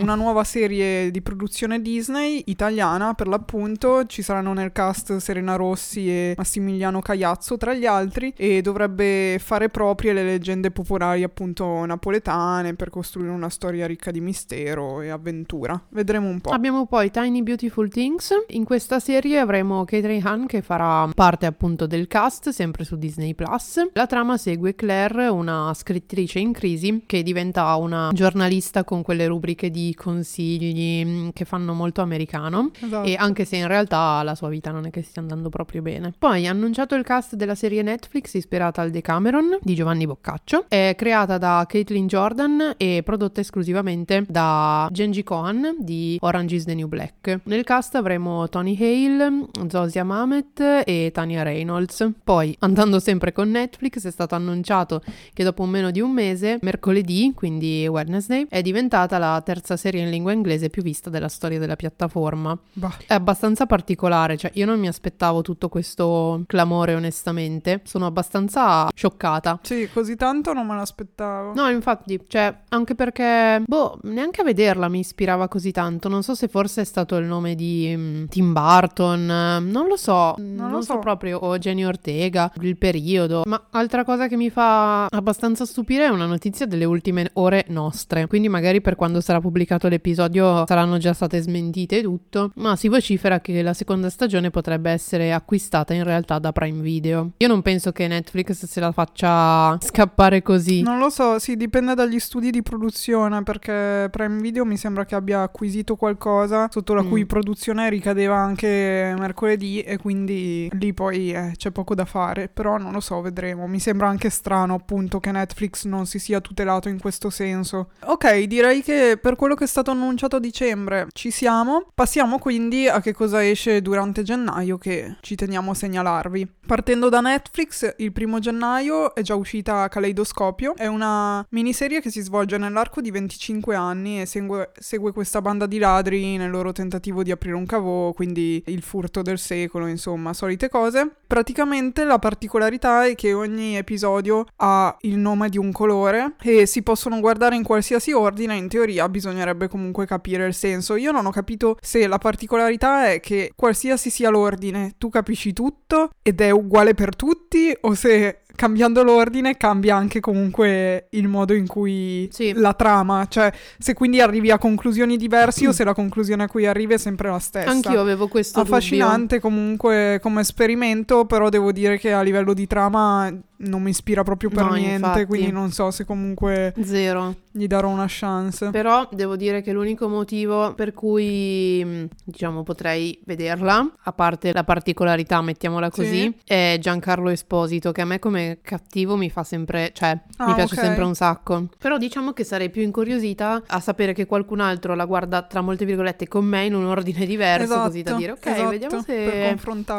una 0.00 0.14
nuova 0.14 0.44
serie 0.44 1.10
di 1.10 1.22
produzione 1.22 1.80
Disney 1.80 2.42
italiana 2.46 3.14
per 3.14 3.28
l'appunto 3.28 4.06
ci 4.06 4.22
saranno 4.22 4.52
nel 4.52 4.72
cast 4.72 5.16
Serena 5.18 5.56
Rossi 5.56 6.08
e 6.08 6.34
Massimiliano 6.36 7.00
Cagliazzo 7.00 7.56
tra 7.56 7.74
gli 7.74 7.86
altri 7.86 8.32
e 8.36 8.60
dovrebbe 8.60 9.38
fare 9.40 9.68
proprie 9.68 10.12
le 10.12 10.22
leggende 10.22 10.70
popolari 10.70 11.22
appunto 11.22 11.84
napoletane 11.84 12.74
per 12.74 12.87
costruire 12.90 13.30
una 13.30 13.48
storia 13.48 13.86
ricca 13.86 14.10
di 14.10 14.20
mistero 14.20 15.00
e 15.00 15.08
avventura 15.10 15.80
vedremo 15.90 16.28
un 16.28 16.40
po' 16.40 16.50
Abbiamo 16.50 16.86
poi 16.86 17.10
Tiny 17.10 17.42
Beautiful 17.42 17.88
Things. 17.88 18.30
In 18.48 18.64
questa 18.64 18.98
serie 19.00 19.38
avremo 19.38 19.84
Catherine 19.84 20.26
Hahn 20.26 20.46
che 20.46 20.62
farà 20.62 21.08
parte 21.14 21.46
appunto 21.46 21.86
del 21.86 22.06
cast, 22.08 22.48
sempre 22.50 22.84
su 22.84 22.96
Disney 22.96 23.34
Plus. 23.34 23.90
La 23.92 24.06
trama 24.06 24.36
segue 24.36 24.74
Claire, 24.74 25.28
una 25.28 25.72
scrittrice 25.74 26.38
in 26.38 26.52
crisi 26.52 27.02
che 27.06 27.22
diventa 27.22 27.74
una 27.76 28.10
giornalista 28.12 28.84
con 28.84 29.02
quelle 29.02 29.26
rubriche 29.26 29.70
di 29.70 29.94
consigli 29.94 31.04
mm, 31.04 31.28
che 31.32 31.44
fanno 31.44 31.74
molto 31.74 32.00
americano. 32.00 32.70
Esatto. 32.80 33.06
E 33.06 33.14
anche 33.16 33.44
se 33.44 33.56
in 33.56 33.66
realtà 33.66 34.22
la 34.22 34.34
sua 34.34 34.48
vita 34.48 34.70
non 34.70 34.86
è 34.86 34.90
che 34.90 35.02
stia 35.02 35.22
andando 35.22 35.48
proprio 35.48 35.82
bene. 35.82 36.12
Poi 36.18 36.46
annunciato 36.46 36.94
il 36.94 37.04
cast 37.04 37.34
della 37.34 37.54
serie 37.54 37.82
Netflix 37.82 38.34
ispirata 38.34 38.82
al 38.82 38.90
Decameron 38.90 39.58
di 39.60 39.74
Giovanni 39.74 40.06
Boccaccio. 40.06 40.64
È 40.68 40.94
creata 40.96 41.38
da 41.38 41.64
Caitlin 41.68 42.06
Jordan 42.06 42.74
e 42.78 43.02
prodotta 43.04 43.40
esclusivamente 43.40 44.24
da 44.26 44.88
Genji 44.90 45.22
Kohan 45.22 45.76
di 45.78 46.16
Orange 46.20 46.54
is 46.54 46.64
the 46.64 46.74
New 46.74 46.88
Black. 46.88 47.40
Nel 47.44 47.64
cast 47.64 47.96
avremo 47.96 48.48
Tony 48.48 48.74
Hale, 48.80 49.48
Zosia 49.68 50.04
Mamet 50.04 50.84
e 50.86 51.10
Tania 51.12 51.42
Reynolds. 51.42 52.08
Poi, 52.24 52.56
andando 52.60 53.00
sempre 53.00 53.32
con 53.32 53.50
Netflix, 53.50 54.06
è 54.06 54.10
stato 54.10 54.34
annunciato 54.34 55.02
che 55.34 55.44
dopo 55.44 55.64
meno 55.66 55.90
di 55.90 56.00
un 56.00 56.12
mese, 56.12 56.58
mercoledì, 56.62 57.32
quindi 57.34 57.86
Wednesday, 57.86 58.46
è 58.48 58.62
diventata 58.62 59.18
la 59.18 59.42
terza 59.44 59.76
serie 59.76 60.02
in 60.02 60.10
lingua 60.10 60.32
inglese 60.32 60.70
più 60.70 60.82
vista 60.82 61.10
della 61.10 61.28
storia 61.28 61.58
della 61.58 61.76
piattaforma. 61.76 62.56
Bah. 62.72 62.96
È 63.06 63.12
abbastanza 63.12 63.66
particolare, 63.66 64.36
cioè 64.36 64.52
io 64.54 64.64
non 64.64 64.78
mi 64.78 64.88
aspettavo 64.88 65.42
tutto 65.42 65.68
questo 65.68 66.44
clamore 66.46 66.94
onestamente, 66.94 67.80
sono 67.84 68.06
abbastanza 68.06 68.88
scioccata. 68.94 69.58
sì 69.62 69.88
così 69.92 70.14
tanto 70.16 70.52
non 70.52 70.66
me 70.66 70.76
l'aspettavo 70.76 71.16
No, 71.54 71.68
infatti, 71.68 72.20
cioè, 72.28 72.54
anche 72.70 72.94
perché, 72.94 73.62
boh, 73.64 73.98
neanche 74.02 74.40
a 74.40 74.44
vederla 74.44 74.88
mi 74.88 75.00
ispirava 75.00 75.48
così 75.48 75.72
tanto. 75.72 76.08
Non 76.08 76.22
so 76.22 76.34
se 76.34 76.48
forse 76.48 76.82
è 76.82 76.84
stato 76.84 77.16
il 77.16 77.26
nome 77.26 77.54
di 77.54 77.94
mm, 77.96 78.24
Tim 78.26 78.52
Burton, 78.52 79.30
eh, 79.30 79.58
non 79.60 79.86
lo 79.86 79.96
so, 79.96 80.34
non, 80.38 80.70
lo 80.70 80.80
so. 80.80 80.94
so. 80.94 80.98
proprio, 80.98 81.38
o 81.38 81.56
Jenny 81.58 81.84
Ortega, 81.84 82.52
il 82.60 82.76
periodo. 82.76 83.42
Ma 83.46 83.66
altra 83.70 84.04
cosa 84.04 84.28
che 84.28 84.36
mi 84.36 84.50
fa 84.50 85.06
abbastanza 85.06 85.64
stupire 85.64 86.04
è 86.04 86.08
una 86.08 86.26
notizia 86.26 86.66
delle 86.66 86.84
ultime 86.84 87.30
ore 87.34 87.64
nostre. 87.68 88.26
Quindi 88.26 88.48
magari 88.48 88.80
per 88.80 88.96
quando 88.96 89.20
sarà 89.20 89.40
pubblicato 89.40 89.88
l'episodio 89.88 90.64
saranno 90.66 90.98
già 90.98 91.12
state 91.12 91.40
smentite 91.40 92.02
tutto. 92.02 92.50
Ma 92.56 92.76
si 92.76 92.88
vocifera 92.88 93.40
che 93.40 93.62
la 93.62 93.74
seconda 93.74 94.10
stagione 94.10 94.50
potrebbe 94.50 94.90
essere 94.90 95.32
acquistata 95.32 95.94
in 95.94 96.04
realtà 96.04 96.38
da 96.38 96.52
Prime 96.52 96.80
Video. 96.80 97.30
Io 97.38 97.48
non 97.48 97.62
penso 97.62 97.92
che 97.92 98.06
Netflix 98.06 98.64
se 98.64 98.80
la 98.80 98.92
faccia 98.92 99.76
scappare 99.80 100.42
così. 100.42 100.82
Non 100.82 100.98
lo 100.98 101.10
so, 101.10 101.38
sì, 101.38 101.56
dipende 101.56 101.94
dagli 101.94 102.18
studi 102.18 102.50
di 102.50 102.57
produzione, 102.62 103.42
perché 103.42 104.08
Prime 104.10 104.40
Video 104.40 104.64
mi 104.64 104.76
sembra 104.76 105.04
che 105.04 105.14
abbia 105.14 105.42
acquisito 105.42 105.96
qualcosa 105.96 106.68
sotto 106.70 106.94
la 106.94 107.02
Mm. 107.02 107.08
cui 107.08 107.26
produzione 107.26 107.88
ricadeva 107.88 108.36
anche 108.36 109.14
mercoledì 109.18 109.80
e 109.82 109.96
quindi 109.98 110.68
lì 110.72 110.92
poi 110.92 111.32
eh, 111.32 111.52
c'è 111.56 111.70
poco 111.70 111.94
da 111.94 112.04
fare, 112.04 112.48
però 112.48 112.76
non 112.76 112.92
lo 112.92 113.00
so, 113.00 113.20
vedremo. 113.20 113.66
Mi 113.66 113.78
sembra 113.80 114.08
anche 114.08 114.30
strano 114.30 114.74
appunto 114.74 115.20
che 115.20 115.30
Netflix 115.30 115.84
non 115.84 116.06
si 116.06 116.18
sia 116.18 116.40
tutelato 116.40 116.88
in 116.88 116.98
questo 117.00 117.30
senso. 117.30 117.90
Ok, 118.04 118.42
direi 118.42 118.82
che 118.82 119.18
per 119.20 119.36
quello 119.36 119.54
che 119.54 119.64
è 119.64 119.66
stato 119.68 119.90
annunciato 119.90 120.36
a 120.36 120.40
dicembre 120.40 121.06
ci 121.12 121.30
siamo. 121.30 121.86
Passiamo 121.94 122.38
quindi 122.38 122.88
a 122.88 123.00
che 123.00 123.12
cosa 123.12 123.46
esce 123.46 123.80
durante 123.82 124.22
gennaio 124.22 124.78
che 124.78 125.16
ci 125.20 125.34
teniamo 125.36 125.70
a 125.70 125.74
segnalarvi. 125.74 126.48
Partendo 126.66 127.08
da 127.08 127.20
Netflix, 127.20 127.94
il 127.98 128.12
primo 128.12 128.38
gennaio 128.38 129.14
è 129.14 129.22
già 129.22 129.34
uscita 129.34 129.88
Kaleidoscopio, 129.88 130.74
è 130.76 130.86
una 130.86 131.44
miniserie 131.50 132.00
che 132.00 132.10
si 132.10 132.20
svolge 132.20 132.47
svolge 132.48 132.56
nell'arco 132.56 133.02
di 133.02 133.10
25 133.10 133.74
anni 133.74 134.22
e 134.22 134.26
segue, 134.26 134.70
segue 134.78 135.12
questa 135.12 135.42
banda 135.42 135.66
di 135.66 135.78
ladri 135.78 136.38
nel 136.38 136.50
loro 136.50 136.72
tentativo 136.72 137.22
di 137.22 137.30
aprire 137.30 137.54
un 137.54 137.66
cavò, 137.66 138.12
quindi 138.12 138.62
il 138.66 138.82
furto 138.82 139.20
del 139.20 139.38
secolo, 139.38 139.86
insomma, 139.86 140.32
solite 140.32 140.70
cose. 140.70 141.10
Praticamente 141.26 142.04
la 142.04 142.18
particolarità 142.18 143.04
è 143.04 143.14
che 143.14 143.34
ogni 143.34 143.76
episodio 143.76 144.46
ha 144.56 144.96
il 145.02 145.18
nome 145.18 145.50
di 145.50 145.58
un 145.58 145.70
colore 145.72 146.36
e 146.40 146.64
si 146.64 146.82
possono 146.82 147.20
guardare 147.20 147.54
in 147.54 147.62
qualsiasi 147.62 148.12
ordine, 148.12 148.56
in 148.56 148.68
teoria 148.68 149.08
bisognerebbe 149.08 149.68
comunque 149.68 150.06
capire 150.06 150.46
il 150.46 150.54
senso. 150.54 150.96
Io 150.96 151.12
non 151.12 151.26
ho 151.26 151.30
capito 151.30 151.76
se 151.82 152.06
la 152.06 152.18
particolarità 152.18 153.10
è 153.10 153.20
che 153.20 153.52
qualsiasi 153.54 154.08
sia 154.08 154.30
l'ordine, 154.30 154.94
tu 154.96 155.10
capisci 155.10 155.52
tutto 155.52 156.10
ed 156.22 156.40
è 156.40 156.50
uguale 156.50 156.94
per 156.94 157.14
tutti 157.14 157.76
o 157.82 157.94
se 157.94 158.40
cambiando 158.58 159.04
l'ordine 159.04 159.56
cambia 159.56 159.94
anche 159.94 160.18
comunque 160.18 161.06
il 161.10 161.28
modo 161.28 161.54
in 161.54 161.68
cui 161.68 162.28
Sì. 162.32 162.52
la 162.54 162.74
trama, 162.74 163.24
cioè 163.28 163.52
se 163.78 163.94
quindi 163.94 164.20
arrivi 164.20 164.50
a 164.50 164.58
conclusioni 164.58 165.16
diverse 165.16 165.68
o 165.68 165.70
se 165.72 165.84
la 165.84 165.94
conclusione 165.94 166.42
a 166.42 166.48
cui 166.48 166.66
arrivi 166.66 166.94
è 166.94 166.98
sempre 166.98 167.30
la 167.30 167.38
stessa. 167.38 167.70
Anch'io 167.70 168.00
avevo 168.00 168.26
questo 168.26 168.58
Affascinante 168.58 169.38
comunque 169.38 170.18
come 170.20 170.40
esperimento, 170.40 171.24
però 171.24 171.50
devo 171.50 171.70
dire 171.70 171.98
che 171.98 172.12
a 172.12 172.20
livello 172.22 172.52
di 172.52 172.66
trama 172.66 173.32
non 173.58 173.82
mi 173.82 173.90
ispira 173.90 174.22
proprio 174.22 174.50
per 174.50 174.64
No, 174.64 174.72
niente, 174.74 174.94
infatti. 175.06 175.24
quindi 175.26 175.50
non 175.50 175.70
so 175.72 175.90
se 175.90 176.04
comunque. 176.04 176.74
Zero. 176.82 177.34
gli 177.58 177.66
darò 177.66 177.88
una 177.88 178.06
chance. 178.06 178.70
Però 178.70 179.08
devo 179.10 179.34
dire 179.34 179.62
che 179.62 179.72
l'unico 179.72 180.08
motivo 180.08 180.74
per 180.74 180.92
cui, 180.94 181.82
mh, 181.84 182.08
diciamo, 182.24 182.62
potrei 182.62 183.18
vederla, 183.24 183.94
a 184.04 184.12
parte 184.12 184.52
la 184.52 184.62
particolarità, 184.62 185.42
mettiamola 185.42 185.90
così, 185.90 186.20
Sì. 186.22 186.34
è 186.44 186.76
Giancarlo 186.80 187.30
Esposito, 187.30 187.90
che 187.90 188.00
a 188.02 188.04
me 188.04 188.20
come 188.20 188.58
cattivo 188.62 189.16
mi 189.16 189.28
fa 189.28 189.42
sempre, 189.42 189.90
cioè, 189.92 190.16
Ah, 190.36 190.46
mi 190.46 190.54
piace 190.54 190.74
ok. 190.74 190.80
sempre 190.80 191.02
un 191.04 191.14
sacco. 191.16 191.68
Però 191.78 191.98
diciamo 191.98 192.32
che 192.32 192.44
sarei 192.44 192.70
più 192.70 192.82
incuriosita 192.82 193.62
a 193.66 193.80
sapere 193.80 194.12
che 194.12 194.26
qualcun 194.26 194.60
altro 194.60 194.94
la 194.94 195.04
guarda, 195.04 195.42
tra 195.42 195.60
molte 195.60 195.84
virgolette, 195.84 196.28
con 196.28 196.44
me 196.44 196.64
in 196.64 196.74
un 196.74 196.84
ordine 196.84 197.26
diverso, 197.26 197.74
così 197.80 198.02
da 198.02 198.10
Esatto, 198.10 198.16
dire, 198.20 198.32
ok, 198.32 198.46
esatto, 198.46 198.68
vediamo 198.68 199.02
se 199.02 199.48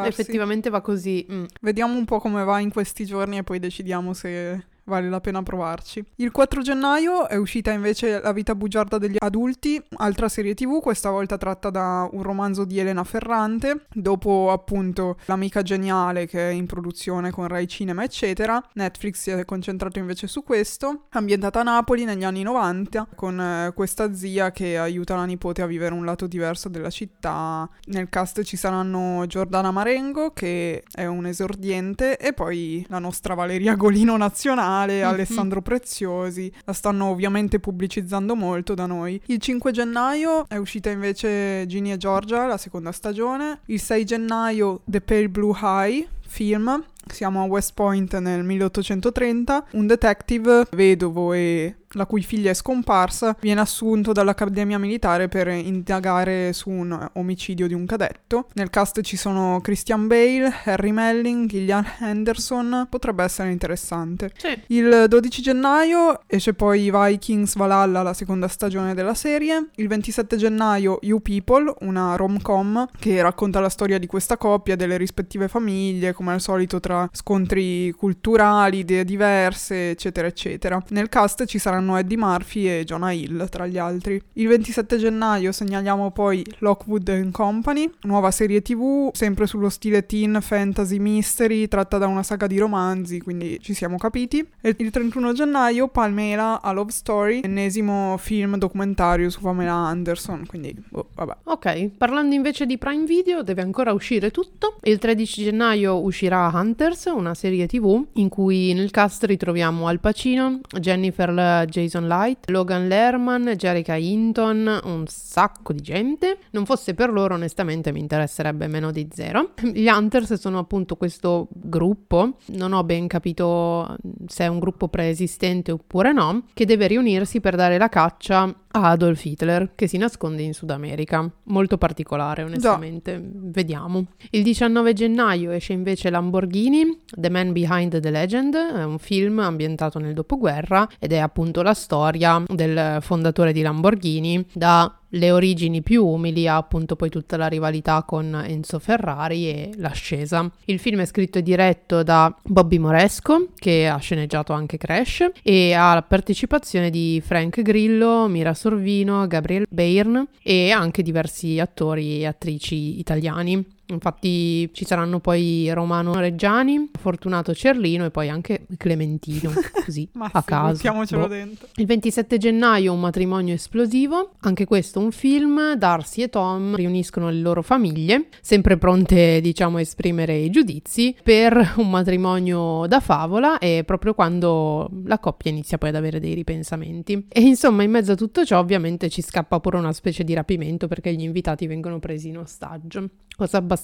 effettivamente 0.06 0.70
va 0.70 0.80
così. 0.82 1.26
Mm. 1.30 1.44
Vediamo 1.60 1.98
un 1.98 2.06
po' 2.06 2.20
come 2.20 2.44
va 2.46 2.60
in 2.60 2.72
questi 2.72 3.06
giorni 3.06 3.38
e 3.38 3.44
poi 3.50 3.58
decidiamo 3.58 4.14
se 4.14 4.64
vale 4.90 5.10
la 5.10 5.22
pena 5.22 5.42
provarci. 5.42 6.04
Il 6.16 6.32
4 6.32 6.62
gennaio 6.62 7.30
è 7.30 7.38
uscita 7.38 7.72
invece 7.72 8.20
La 8.20 8.34
vita 8.34 8.56
bugiarda 8.56 8.98
degli 8.98 9.16
adulti, 9.18 9.82
altra 9.98 10.28
serie 10.28 10.54
tv, 10.54 10.82
questa 10.82 11.10
volta 11.10 11.38
tratta 11.38 11.70
da 11.70 12.10
un 12.12 12.24
romanzo 12.24 12.66
di 12.66 12.80
Elena 12.80 13.06
Ferrante, 13.06 13.86
dopo 13.94 14.52
appunto 14.52 15.18
L'amica 15.26 15.62
geniale 15.62 16.26
che 16.26 16.50
è 16.50 16.52
in 16.52 16.66
produzione 16.66 17.32
con 17.32 17.48
Rai 17.48 17.68
Cinema 17.68 18.04
eccetera. 18.04 18.62
Netflix 18.74 19.22
si 19.22 19.30
è 19.30 19.46
concentrato 19.46 20.00
invece 20.00 20.28
su 20.28 20.44
questo, 20.44 21.06
ambientata 21.12 21.62
a 21.62 21.64
Napoli 21.64 22.04
negli 22.04 22.24
anni 22.24 22.44
90 22.44 23.08
con 23.16 23.40
eh, 23.40 23.72
questa 23.74 24.14
zia 24.14 24.52
che 24.52 24.78
aiuta 24.78 25.16
la 25.16 25.26
nipote 25.26 25.62
a 25.62 25.66
vivere 25.68 25.94
un 25.94 26.06
lato 26.06 26.28
diverso 26.28 26.70
della 26.70 26.90
città. 26.90 27.70
Nel 27.86 28.10
cast 28.10 28.42
ci 28.44 28.58
saranno 28.58 29.26
Giordana 29.28 29.72
Marengo 29.72 30.32
che 30.32 30.84
è 30.92 31.06
un 31.06 31.26
esordiente 31.26 32.18
e 32.18 32.34
poi 32.34 32.86
la 32.90 33.00
nostra 33.00 33.34
Valeria 33.34 33.76
Golino 33.76 34.16
nazionale, 34.18 34.79
Alessandro 34.82 35.62
Preziosi. 35.62 36.52
La 36.66 36.74
stanno 36.74 37.06
ovviamente 37.06 37.60
pubblicizzando 37.60 38.36
molto 38.36 38.74
da 38.74 38.86
noi. 38.86 39.20
Il 39.26 39.40
5 39.40 39.72
gennaio 39.72 40.48
è 40.48 40.58
uscita 40.58 40.90
invece 40.90 41.66
Ginny 41.68 41.92
e 41.92 41.98
Giorgia, 41.98 42.46
la 42.46 42.58
seconda 42.58 42.92
stagione. 42.92 43.60
Il 43.66 43.80
6 43.80 44.06
gennaio 44.06 44.82
The 44.86 45.02
Pale 45.02 45.30
Blue 45.30 45.58
High, 45.60 46.08
film. 46.28 46.84
Siamo 47.08 47.42
a 47.42 47.46
West 47.46 47.74
Point 47.74 48.18
nel 48.20 48.44
1830. 48.44 49.66
Un 49.72 49.88
detective 49.88 50.68
vedovo 50.72 51.34
e 51.34 51.76
la 51.94 52.06
cui 52.06 52.22
figlia 52.22 52.52
è 52.52 52.54
scomparsa 52.54 53.36
viene 53.40 53.62
assunto 53.62 54.12
dall'Accademia 54.12 54.78
Militare 54.78 55.28
per 55.28 55.48
indagare 55.48 56.54
su 56.54 56.70
un 56.70 57.10
omicidio 57.14 57.68
di 57.68 57.74
un 57.74 57.86
cadetto. 57.86 58.48
Nel 58.54 58.70
cast 58.70 59.02
ci 59.02 59.18
sono 59.18 59.60
Christian 59.62 60.08
Bale, 60.08 60.54
Harry 60.66 60.92
Melling, 60.92 61.50
Gillian 61.50 61.86
Henderson. 62.00 62.88
Potrebbe 62.90 63.24
essere 63.24 63.52
interessante. 63.52 64.32
Sì. 64.38 64.58
Il 64.68 65.06
12 65.08 65.42
gennaio 65.42 66.22
esce 66.28 66.54
poi 66.54 66.92
Vikings 66.92 67.56
Valhalla, 67.56 68.02
la 68.02 68.14
seconda 68.14 68.48
stagione 68.48 68.94
della 68.94 69.14
serie. 69.14 69.70
Il 69.76 69.88
27 69.88 70.38
gennaio 70.38 71.00
You 71.02 71.22
People, 71.22 71.74
una 71.82 72.16
rom-com 72.16 72.88
che 73.00 73.22
racconta 73.22 73.60
la 73.60 73.70
storia 73.70 73.98
di 73.98 74.08
questa 74.08 74.38
coppia, 74.38 74.76
delle 74.76 74.98
rispettive 74.98 75.48
famiglie, 75.48 76.14
come 76.14 76.34
al 76.34 76.42
solito 76.42 76.80
tra 76.80 77.10
scontri 77.12 77.92
culturali, 77.92 78.80
idee 78.80 79.04
diverse, 79.04 79.92
eccetera, 79.92 80.28
eccetera. 80.28 80.82
Nel 80.90 81.10
cast 81.10 81.46
ci 81.46 81.58
saranno 81.58 81.79
Eddie 81.98 82.18
Murphy 82.18 82.68
e 82.68 82.84
Jonah 82.84 83.12
Hill, 83.12 83.48
tra 83.50 83.68
gli 83.68 83.78
altri. 83.78 84.22
Il 84.34 84.48
27 84.48 84.98
gennaio 84.98 85.52
segnaliamo 85.52 86.12
poi 86.12 86.44
Lockwood 86.60 87.32
Company, 87.32 87.90
nuova 88.04 88.32
serie 88.32 88.62
tv, 88.62 89.10
sempre 89.14 89.48
sullo 89.48 89.70
stile 89.70 90.06
teen, 90.06 90.40
fantasy, 90.42 91.00
mystery, 91.00 91.68
tratta 91.68 91.98
da 91.98 92.08
una 92.08 92.24
saga 92.24 92.48
di 92.48 92.58
romanzi, 92.58 93.20
quindi 93.22 93.60
ci 93.62 93.74
siamo 93.74 93.98
capiti. 93.98 94.46
E 94.62 94.76
il 94.78 94.90
31 94.90 95.34
gennaio 95.34 95.88
Palmela 95.88 96.62
a 96.62 96.72
Love 96.72 96.92
Story, 96.92 97.42
ennesimo 97.44 98.18
film 98.18 98.58
documentario 98.58 99.30
su 99.30 99.42
Pamela 99.42 99.74
Anderson, 99.74 100.46
quindi 100.46 100.76
boh, 100.90 101.10
vabbè. 101.16 101.36
Ok, 101.46 101.90
parlando 101.98 102.36
invece 102.36 102.66
di 102.66 102.78
Prime 102.78 103.06
Video, 103.06 103.44
deve 103.44 103.62
ancora 103.62 103.92
uscire 103.94 104.32
tutto. 104.32 104.78
Il 104.84 104.98
13 104.98 105.44
gennaio 105.44 106.02
uscirà 106.02 106.50
Hunters, 106.54 107.06
una 107.06 107.34
serie 107.34 107.68
TV 107.68 108.06
in 108.14 108.30
cui 108.30 108.74
nel 108.74 108.92
cast 108.92 109.24
ritroviamo 109.26 109.88
Al 109.88 110.00
Pacino, 110.00 110.60
Jennifer 110.80 111.66
Jason 111.70 112.08
Light, 112.08 112.50
Logan 112.50 112.88
Lerman, 112.88 113.54
Jerica 113.56 113.96
Hinton, 113.96 114.82
un 114.84 115.06
sacco 115.08 115.74
di 115.74 115.82
gente. 115.82 116.40
Non 116.52 116.66
fosse 116.66 116.94
per 116.94 117.12
loro, 117.12 117.36
onestamente, 117.36 117.92
mi 117.92 118.00
interesserebbe 118.00 118.68
meno 118.68 118.92
di 118.92 119.08
zero. 119.12 119.52
Gli 119.62 119.88
Hunters 119.88 120.34
sono 120.34 120.60
appunto 120.60 120.96
questo 120.96 121.48
gruppo, 121.52 122.38
non 122.48 122.74
ho 122.74 122.84
ben 122.84 123.08
capito 123.08 123.96
se 124.28 124.44
è 124.44 124.48
un 124.48 124.60
gruppo 124.60 124.88
preesistente 124.88 125.72
oppure 125.72 126.12
no, 126.12 126.44
che 126.54 126.66
deve 126.66 126.88
riunirsi 126.88 127.40
per 127.40 127.56
dare 127.56 127.78
la 127.78 127.90
caccia 127.90 128.54
a 128.72 128.90
Adolf 128.90 129.24
Hitler, 129.26 129.72
che 129.74 129.88
si 129.88 129.98
nasconde 129.98 130.44
in 130.44 130.54
Sud 130.54 130.70
America. 130.70 131.28
Molto 131.46 131.78
particolare, 131.78 132.44
onestamente. 132.44 133.20
Vediamo. 133.22 134.06
Il 134.30 134.44
19 134.44 134.94
gennaio 134.94 135.52
esce 135.52 135.74
invece 135.74 136.10
Lamborghini, 136.10 137.00
The 137.10 137.30
Man 137.30 137.52
Behind 137.52 138.00
the 138.00 138.12
Legend, 138.12 138.56
è 138.56 138.84
un 138.84 139.00
film 139.00 139.40
ambientato 139.40 139.98
nel 140.00 140.14
dopoguerra 140.14 140.88
ed 141.00 141.14
è 141.14 141.18
appunto 141.18 141.59
la 141.62 141.74
storia 141.74 142.44
del 142.48 142.98
fondatore 143.02 143.52
di 143.52 143.62
Lamborghini 143.62 144.46
da 144.54 144.94
le 145.14 145.32
origini 145.32 145.82
più 145.82 146.06
umili 146.06 146.48
a 146.48 146.58
appunto 146.58 146.96
poi 146.96 147.10
tutta 147.10 147.38
la 147.38 147.48
rivalità 147.48 148.04
con 148.04 148.44
Enzo 148.46 148.80
Ferrari 148.80 149.50
e 149.50 149.72
l'ascesa. 149.78 150.50
Il 150.66 150.80
film 150.80 151.02
è 151.02 151.06
scritto 151.06 151.40
e 151.40 151.44
diretto 151.44 152.04
da 152.04 152.36
Bobby 152.44 152.78
Moresco, 152.78 153.48
che 153.56 153.88
ha 153.88 153.98
sceneggiato 153.98 154.54
anche 154.54 154.78
Crash, 154.78 155.32
e 155.42 155.74
ha 155.74 155.94
la 155.94 156.04
partecipazione 156.04 156.90
di 156.90 157.22
Frank 157.26 157.62
Grillo, 157.62 158.28
Mira 158.28 158.54
Sorvino, 158.54 159.26
Gabriel 159.28 159.66
Byrne 159.70 160.28
e 160.44 160.72
anche 160.72 161.02
diversi 161.02 161.60
attori 161.60 162.20
e 162.22 162.28
attrici 162.28 163.00
italiani. 163.00 163.78
Infatti 163.90 164.70
ci 164.74 164.86
saranno 164.86 165.20
poi 165.20 165.70
Romano 165.74 166.14
Reggiani, 166.14 166.90
Fortunato 167.00 167.54
Cerlino 167.54 168.06
e 168.06 168.12
poi 168.12 168.30
anche 168.30 168.66
Clementino, 168.78 169.52
così 169.84 170.08
Ma 170.14 170.30
a 170.32 170.44
caso. 170.44 170.74
buttiamocelo 170.74 171.22
Boh. 171.24 171.28
dentro. 171.28 171.68
Il 171.76 171.86
27 171.86 172.38
gennaio 172.38 172.94
un 172.94 173.00
matrimonio 173.00 173.54
esplosivo, 173.56 174.34
anche 174.42 174.66
questo 174.66 175.00
un 175.00 175.12
film, 175.12 175.74
Darcy 175.76 176.22
e 176.22 176.30
Tom 176.30 176.76
riuniscono 176.76 177.30
le 177.30 177.40
loro 177.40 177.62
famiglie, 177.62 178.28
sempre 178.42 178.78
pronte 178.78 179.42
diciamo 179.42 179.78
a 179.78 179.82
esprimere 179.82 180.36
i 180.38 180.50
giudizi 180.52 181.16
per 181.24 181.74
un 181.78 181.90
matrimonio 181.90 182.86
da 182.88 183.00
favola 183.00 183.58
e 183.58 183.84
proprio 183.86 184.14
quando 184.14 184.90
la 185.06 185.18
coppia 185.20 185.50
inizia 185.50 185.78
poi 185.78 185.90
ad 185.90 185.96
avere 185.96 186.20
dei 186.20 186.36
ripensamenti. 186.36 187.26
E 187.28 187.42
insomma 187.42 187.84
in 187.84 187.92
mezzo 187.92 188.12
a 188.12 188.16
tutto 188.16 188.46
ciò 188.46 188.60
ovviamente 188.60 189.10
ci 189.10 189.22
scappa 189.22 189.60
pure 189.60 189.78
una 189.78 189.94
specie 189.94 190.24
di 190.24 190.34
rapimento 190.34 190.88
perché 190.88 191.12
gli 191.14 191.22
invitati 191.24 191.66
vengono 191.66 192.00
presi 192.00 192.28
in 192.30 192.38
ostaggio, 192.38 193.10
cosa 193.36 193.58
abbastanza 193.58 193.78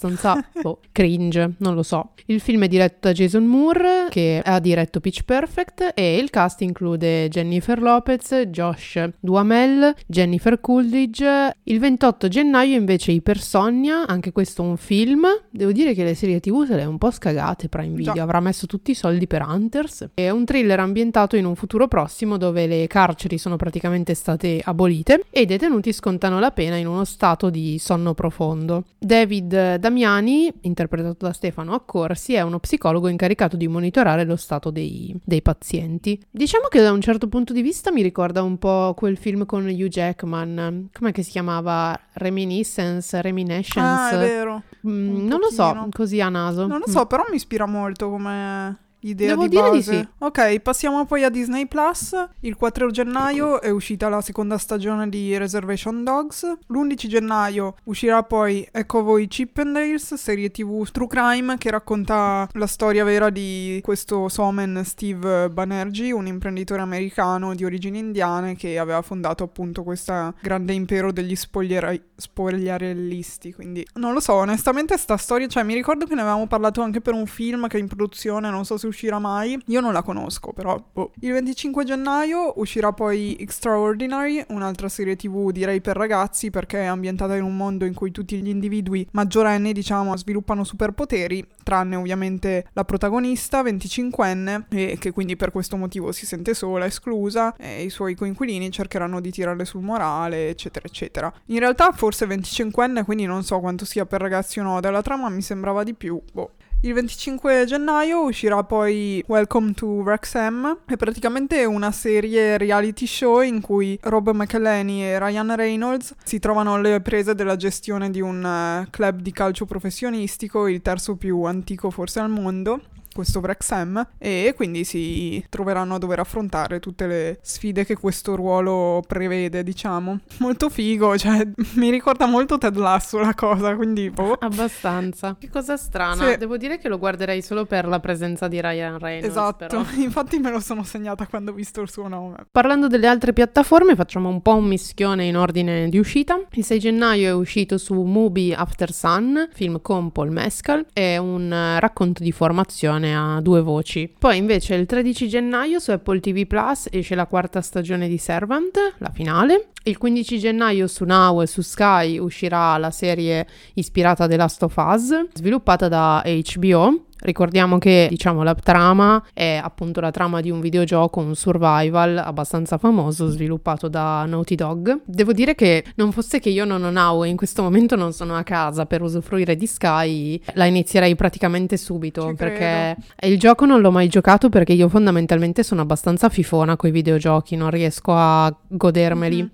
boh, 0.61 0.79
cringe, 0.91 1.53
non 1.57 1.75
lo 1.75 1.83
so. 1.83 2.11
Il 2.27 2.39
film 2.39 2.63
è 2.63 2.67
diretto 2.67 3.07
da 3.07 3.11
Jason 3.11 3.45
Moore 3.45 4.07
che 4.09 4.41
ha 4.43 4.59
diretto 4.59 4.99
Pitch 4.99 5.23
Perfect 5.23 5.91
e 5.93 6.17
il 6.17 6.29
cast 6.29 6.61
include 6.61 7.27
Jennifer 7.29 7.79
Lopez, 7.79 8.45
Josh 8.47 9.09
Duhamel, 9.19 9.93
Jennifer 10.07 10.59
Coolidge. 10.59 11.55
Il 11.63 11.79
28 11.79 12.27
gennaio 12.27 12.75
invece 12.75 13.11
Ipersonnia, 13.11 14.07
anche 14.07 14.31
questo 14.31 14.63
un 14.63 14.77
film. 14.77 15.25
Devo 15.51 15.71
dire 15.71 15.93
che 15.93 16.03
le 16.03 16.15
serie 16.15 16.39
tv 16.39 16.65
se 16.65 16.75
le 16.75 16.81
è 16.81 16.85
un 16.85 16.97
po' 16.97 17.11
scagate 17.11 17.69
Prime 17.69 17.95
Video, 17.95 18.13
Già. 18.13 18.23
avrà 18.23 18.39
messo 18.39 18.65
tutti 18.65 18.91
i 18.91 18.95
soldi 18.95 19.27
per 19.27 19.43
Hunters. 19.43 20.09
È 20.13 20.29
un 20.29 20.45
thriller 20.45 20.79
ambientato 20.79 21.35
in 21.35 21.45
un 21.45 21.55
futuro 21.55 21.87
prossimo 21.87 22.37
dove 22.37 22.65
le 22.67 22.87
carceri 22.87 23.37
sono 23.37 23.55
praticamente 23.55 24.13
state 24.13 24.61
abolite 24.63 25.25
e 25.29 25.41
i 25.41 25.45
detenuti 25.45 25.93
scontano 25.93 26.39
la 26.39 26.51
pena 26.51 26.75
in 26.75 26.87
uno 26.87 27.03
stato 27.03 27.49
di 27.49 27.77
sonno 27.79 28.13
profondo. 28.13 28.85
David 28.97 29.75
Damiani, 29.85 30.51
interpretato 30.61 31.27
da 31.27 31.31
Stefano 31.31 31.75
Accorsi, 31.75 32.33
è 32.33 32.41
uno 32.41 32.59
psicologo 32.59 33.07
incaricato 33.07 33.55
di 33.55 33.67
monitorare 33.67 34.23
lo 34.23 34.35
stato 34.35 34.71
dei, 34.71 35.15
dei 35.23 35.43
pazienti. 35.43 36.19
Diciamo 36.27 36.69
che 36.69 36.81
da 36.81 36.91
un 36.91 37.01
certo 37.01 37.27
punto 37.27 37.53
di 37.53 37.61
vista 37.61 37.91
mi 37.91 38.01
ricorda 38.01 38.41
un 38.41 38.57
po' 38.57 38.95
quel 38.97 39.15
film 39.15 39.45
con 39.45 39.63
Hugh 39.67 39.87
Jackman, 39.87 40.89
com'è 40.91 41.11
che 41.11 41.21
si 41.21 41.29
chiamava? 41.29 41.99
Reminiscence, 42.13 43.21
Reminiscence? 43.21 43.79
Ah, 43.79 44.09
è 44.09 44.17
vero. 44.17 44.63
Mm, 44.87 45.27
non 45.27 45.39
lo 45.39 45.51
so, 45.51 45.87
così 45.91 46.19
a 46.19 46.29
naso. 46.29 46.65
Non 46.65 46.79
lo 46.79 46.89
so, 46.89 47.01
mm. 47.01 47.07
però 47.07 47.23
mi 47.29 47.35
ispira 47.35 47.67
molto 47.67 48.09
come 48.09 48.84
idea 49.07 49.29
Devo 49.29 49.43
di 49.43 49.49
dire 49.49 49.69
base. 49.69 49.75
di 49.91 49.97
sì. 49.97 50.07
Ok, 50.19 50.59
passiamo 50.59 51.05
poi 51.05 51.23
a 51.23 51.29
Disney 51.29 51.67
Plus. 51.67 52.15
Il 52.41 52.55
4 52.55 52.89
gennaio 52.89 53.61
è 53.61 53.69
uscita 53.69 54.09
la 54.09 54.21
seconda 54.21 54.57
stagione 54.57 55.09
di 55.09 55.37
Reservation 55.37 56.03
Dogs. 56.03 56.43
L'11 56.67 57.07
gennaio 57.07 57.75
uscirà 57.85 58.23
poi 58.23 58.67
Ecco 58.71 59.03
voi 59.03 59.27
Chippendales, 59.27 60.13
serie 60.15 60.49
TV 60.51 60.87
True 60.89 61.07
Crime 61.07 61.57
che 61.57 61.69
racconta 61.71 62.47
la 62.53 62.67
storia 62.67 63.03
vera 63.03 63.29
di 63.29 63.79
questo 63.83 64.27
Somen 64.29 64.81
Steve 64.85 65.49
Banerjee, 65.49 66.11
un 66.11 66.27
imprenditore 66.27 66.81
americano 66.81 67.53
di 67.55 67.63
origini 67.65 67.99
indiane 67.99 68.55
che 68.55 68.77
aveva 68.79 69.01
fondato 69.01 69.43
appunto 69.43 69.83
questo 69.83 70.33
grande 70.41 70.73
impero 70.73 71.11
degli 71.11 71.35
spogliera- 71.35 71.93
spogliarellisti. 72.15 73.53
Quindi 73.53 73.85
non 73.95 74.13
lo 74.13 74.19
so, 74.19 74.33
onestamente 74.33 74.97
sta 74.97 75.17
storia, 75.17 75.47
cioè 75.47 75.63
mi 75.63 75.73
ricordo 75.73 76.05
che 76.05 76.15
ne 76.15 76.21
avevamo 76.21 76.47
parlato 76.47 76.81
anche 76.81 77.01
per 77.01 77.13
un 77.13 77.25
film 77.25 77.67
che 77.67 77.77
è 77.77 77.79
in 77.79 77.87
produzione, 77.87 78.49
non 78.49 78.65
so 78.65 78.77
se 78.77 78.87
uscirà 78.95 79.19
mai. 79.19 79.61
Io 79.67 79.81
non 79.81 79.93
la 79.93 80.01
conosco, 80.01 80.53
però 80.53 80.81
boh. 80.91 81.11
Il 81.19 81.33
25 81.33 81.83
gennaio 81.83 82.53
uscirà 82.55 82.93
poi 82.93 83.35
Extraordinary, 83.37 84.43
un'altra 84.49 84.87
serie 84.87 85.15
TV 85.17 85.51
direi 85.51 85.81
per 85.81 85.97
ragazzi 85.97 86.49
perché 86.49 86.81
è 86.81 86.85
ambientata 86.85 87.35
in 87.35 87.43
un 87.43 87.55
mondo 87.55 87.85
in 87.85 87.93
cui 87.93 88.11
tutti 88.11 88.41
gli 88.41 88.47
individui 88.47 89.07
maggiorenni, 89.11 89.73
diciamo, 89.73 90.15
sviluppano 90.15 90.63
superpoteri, 90.63 91.45
tranne 91.63 91.97
ovviamente 91.97 92.67
la 92.73 92.85
protagonista, 92.85 93.61
25enne, 93.61 94.65
e 94.69 94.97
che 94.99 95.11
quindi 95.11 95.35
per 95.35 95.51
questo 95.51 95.75
motivo 95.75 96.11
si 96.11 96.25
sente 96.25 96.53
sola, 96.53 96.85
esclusa, 96.85 97.55
e 97.57 97.83
i 97.83 97.89
suoi 97.89 98.15
coinquilini 98.15 98.71
cercheranno 98.71 99.19
di 99.19 99.31
tirarle 99.31 99.65
sul 99.65 99.81
morale, 99.81 100.49
eccetera, 100.49 100.87
eccetera. 100.87 101.33
In 101.47 101.59
realtà 101.59 101.91
forse 101.91 102.25
25enne, 102.25 103.03
quindi 103.03 103.25
non 103.25 103.43
so 103.43 103.59
quanto 103.59 103.83
sia 103.83 104.05
per 104.05 104.21
ragazzi 104.21 104.59
o 104.59 104.63
no, 104.63 104.79
dalla 104.79 105.01
trama 105.01 105.29
mi 105.29 105.41
sembrava 105.41 105.83
di 105.83 105.93
più, 105.93 106.21
boh. 106.31 106.51
Il 106.85 106.93
25 106.93 107.65
gennaio 107.65 108.25
uscirà 108.25 108.63
poi 108.63 109.23
Welcome 109.25 109.73
to 109.73 109.87
Wrexham, 109.87 110.81
è 110.85 110.95
praticamente 110.95 111.65
una 111.65 111.91
serie 111.91 112.59
reality 112.59 113.07
show 113.07 113.41
in 113.41 113.59
cui 113.59 113.97
Rob 114.03 114.29
McElhenney 114.29 115.01
e 115.01 115.17
Ryan 115.17 115.55
Reynolds 115.55 116.13
si 116.23 116.37
trovano 116.37 116.75
alle 116.75 117.01
prese 117.01 117.33
della 117.33 117.55
gestione 117.55 118.11
di 118.11 118.21
un 118.21 118.83
uh, 118.85 118.87
club 118.91 119.21
di 119.21 119.31
calcio 119.31 119.65
professionistico, 119.65 120.67
il 120.67 120.83
terzo 120.83 121.15
più 121.15 121.41
antico 121.41 121.89
forse 121.89 122.19
al 122.19 122.29
mondo, 122.29 122.79
questo 123.15 123.39
Wrexham 123.39 124.09
e 124.17 124.53
quindi 124.57 124.83
si 124.83 125.43
troveranno 125.47 125.95
a 125.95 125.97
dover 125.97 126.19
affrontare 126.19 126.81
tutte 126.81 127.07
le 127.07 127.39
sfide 127.41 127.85
che 127.85 127.95
questo 127.95 128.35
ruolo 128.35 129.01
prevede, 129.07 129.63
diciamo. 129.63 130.19
Molto 130.39 130.69
figo, 130.69 131.17
cioè 131.17 131.47
mi 131.75 131.89
ricorda 131.89 132.25
molto 132.25 132.57
Ted 132.57 132.75
Lasso 132.75 133.19
la 133.19 133.33
cosa, 133.33 133.73
quindi 133.75 134.09
boh. 134.09 134.33
Abbastanza. 134.39 135.37
Che 135.39 135.49
cosa 135.49 135.77
strana. 135.77 136.31
Sì. 136.31 136.37
Devo 136.37 136.57
dire 136.57 136.77
che 136.77 136.89
lo 136.89 136.97
guarderei 136.97 137.41
solo 137.41 137.65
per 137.65 137.87
la 137.87 138.01
presenza 138.01 138.49
di 138.49 138.59
Ryan 138.59 138.99
Reynolds. 138.99 139.29
Esatto, 139.29 139.65
però. 139.67 139.85
infatti 139.95 140.37
me 140.39 140.51
lo 140.51 140.59
sono 140.59 140.83
segnata 140.83 141.25
quando 141.25 141.51
ho 141.51 141.53
visto 141.53 141.79
il 141.81 141.89
suo 141.89 142.09
nome. 142.09 142.47
Parlando 142.51 142.87
delle 142.87 143.07
altre 143.07 143.31
piattaforme, 143.31 143.95
facciamo 143.95 144.27
un 144.27 144.41
po' 144.41 144.55
un 144.55 144.65
mischione 144.65 145.23
in 145.23 145.37
ordine 145.37 145.87
di 145.87 145.97
uscita. 145.97 146.37
Il 146.51 146.65
6 146.65 146.79
gennaio 146.79 147.29
è 147.29 147.33
uscito 147.33 147.77
su 147.77 147.93
Mubi 147.93 148.53
After 148.53 148.91
Sun, 148.91 149.49
film 149.53 149.81
con 149.81 150.11
Paul 150.11 150.31
Mescal, 150.31 150.85
è 150.91 151.15
un 151.15 151.77
racconto 151.79 152.21
di 152.21 152.33
formazione 152.33 153.04
a 153.13 153.41
due 153.41 153.61
voci. 153.61 154.11
Poi 154.17 154.37
invece 154.37 154.75
il 154.75 154.85
13 154.85 155.27
gennaio 155.27 155.79
su 155.79 155.91
Apple 155.91 156.19
TV 156.19 156.45
Plus 156.47 156.87
esce 156.89 157.15
la 157.15 157.25
quarta 157.25 157.61
stagione 157.61 158.07
di 158.07 158.17
Servant, 158.17 158.95
la 158.99 159.09
finale. 159.09 159.67
Il 159.83 159.97
15 159.97 160.39
gennaio 160.39 160.87
su 160.87 161.03
Now 161.03 161.41
e 161.41 161.47
su 161.47 161.61
Sky 161.61 162.17
uscirà 162.17 162.77
la 162.77 162.91
serie 162.91 163.45
ispirata 163.75 164.23
a 164.23 164.27
The 164.27 164.37
Last 164.37 164.63
of 164.63 164.75
Us, 164.77 165.27
sviluppata 165.33 165.87
da 165.87 166.23
HBO. 166.25 167.03
Ricordiamo 167.25 167.79
che 167.79 168.05
diciamo 168.07 168.43
la 168.43 168.53
trama 168.53 169.23
è 169.33 169.59
appunto 169.61 169.99
la 169.99 170.11
trama 170.11 170.41
di 170.41 170.51
un 170.51 170.59
videogioco, 170.59 171.21
un 171.21 171.35
survival 171.35 172.19
abbastanza 172.19 172.77
famoso 172.77 173.29
sviluppato 173.29 173.87
da 173.87 174.25
Naughty 174.25 174.53
Dog. 174.53 174.99
Devo 175.05 175.33
dire 175.33 175.55
che 175.55 175.83
non 175.95 176.11
fosse 176.11 176.39
che 176.39 176.49
io 176.49 176.65
non 176.65 176.83
ho 176.83 176.91
Now 176.91 177.23
e 177.23 177.29
in 177.29 177.35
questo 177.35 177.63
momento 177.63 177.95
non 177.95 178.13
sono 178.13 178.35
a 178.35 178.43
casa 178.43 178.85
per 178.85 179.01
usufruire 179.01 179.55
di 179.55 179.65
Sky, 179.65 180.39
la 180.53 180.65
inizierei 180.65 181.15
praticamente 181.15 181.77
subito 181.77 182.27
Ci 182.27 182.35
perché 182.35 182.95
il 183.21 183.39
gioco 183.39 183.65
non 183.65 183.81
l'ho 183.81 183.91
mai 183.91 184.07
giocato 184.07 184.49
perché 184.49 184.73
io 184.73 184.87
fondamentalmente 184.87 185.63
sono 185.63 185.81
abbastanza 185.81 186.29
fifona 186.29 186.75
con 186.75 186.89
i 186.89 186.91
videogiochi, 186.91 187.55
non 187.55 187.71
riesco 187.71 188.13
a 188.13 188.55
godermeli. 188.67 189.41
Mhm. 189.41 189.51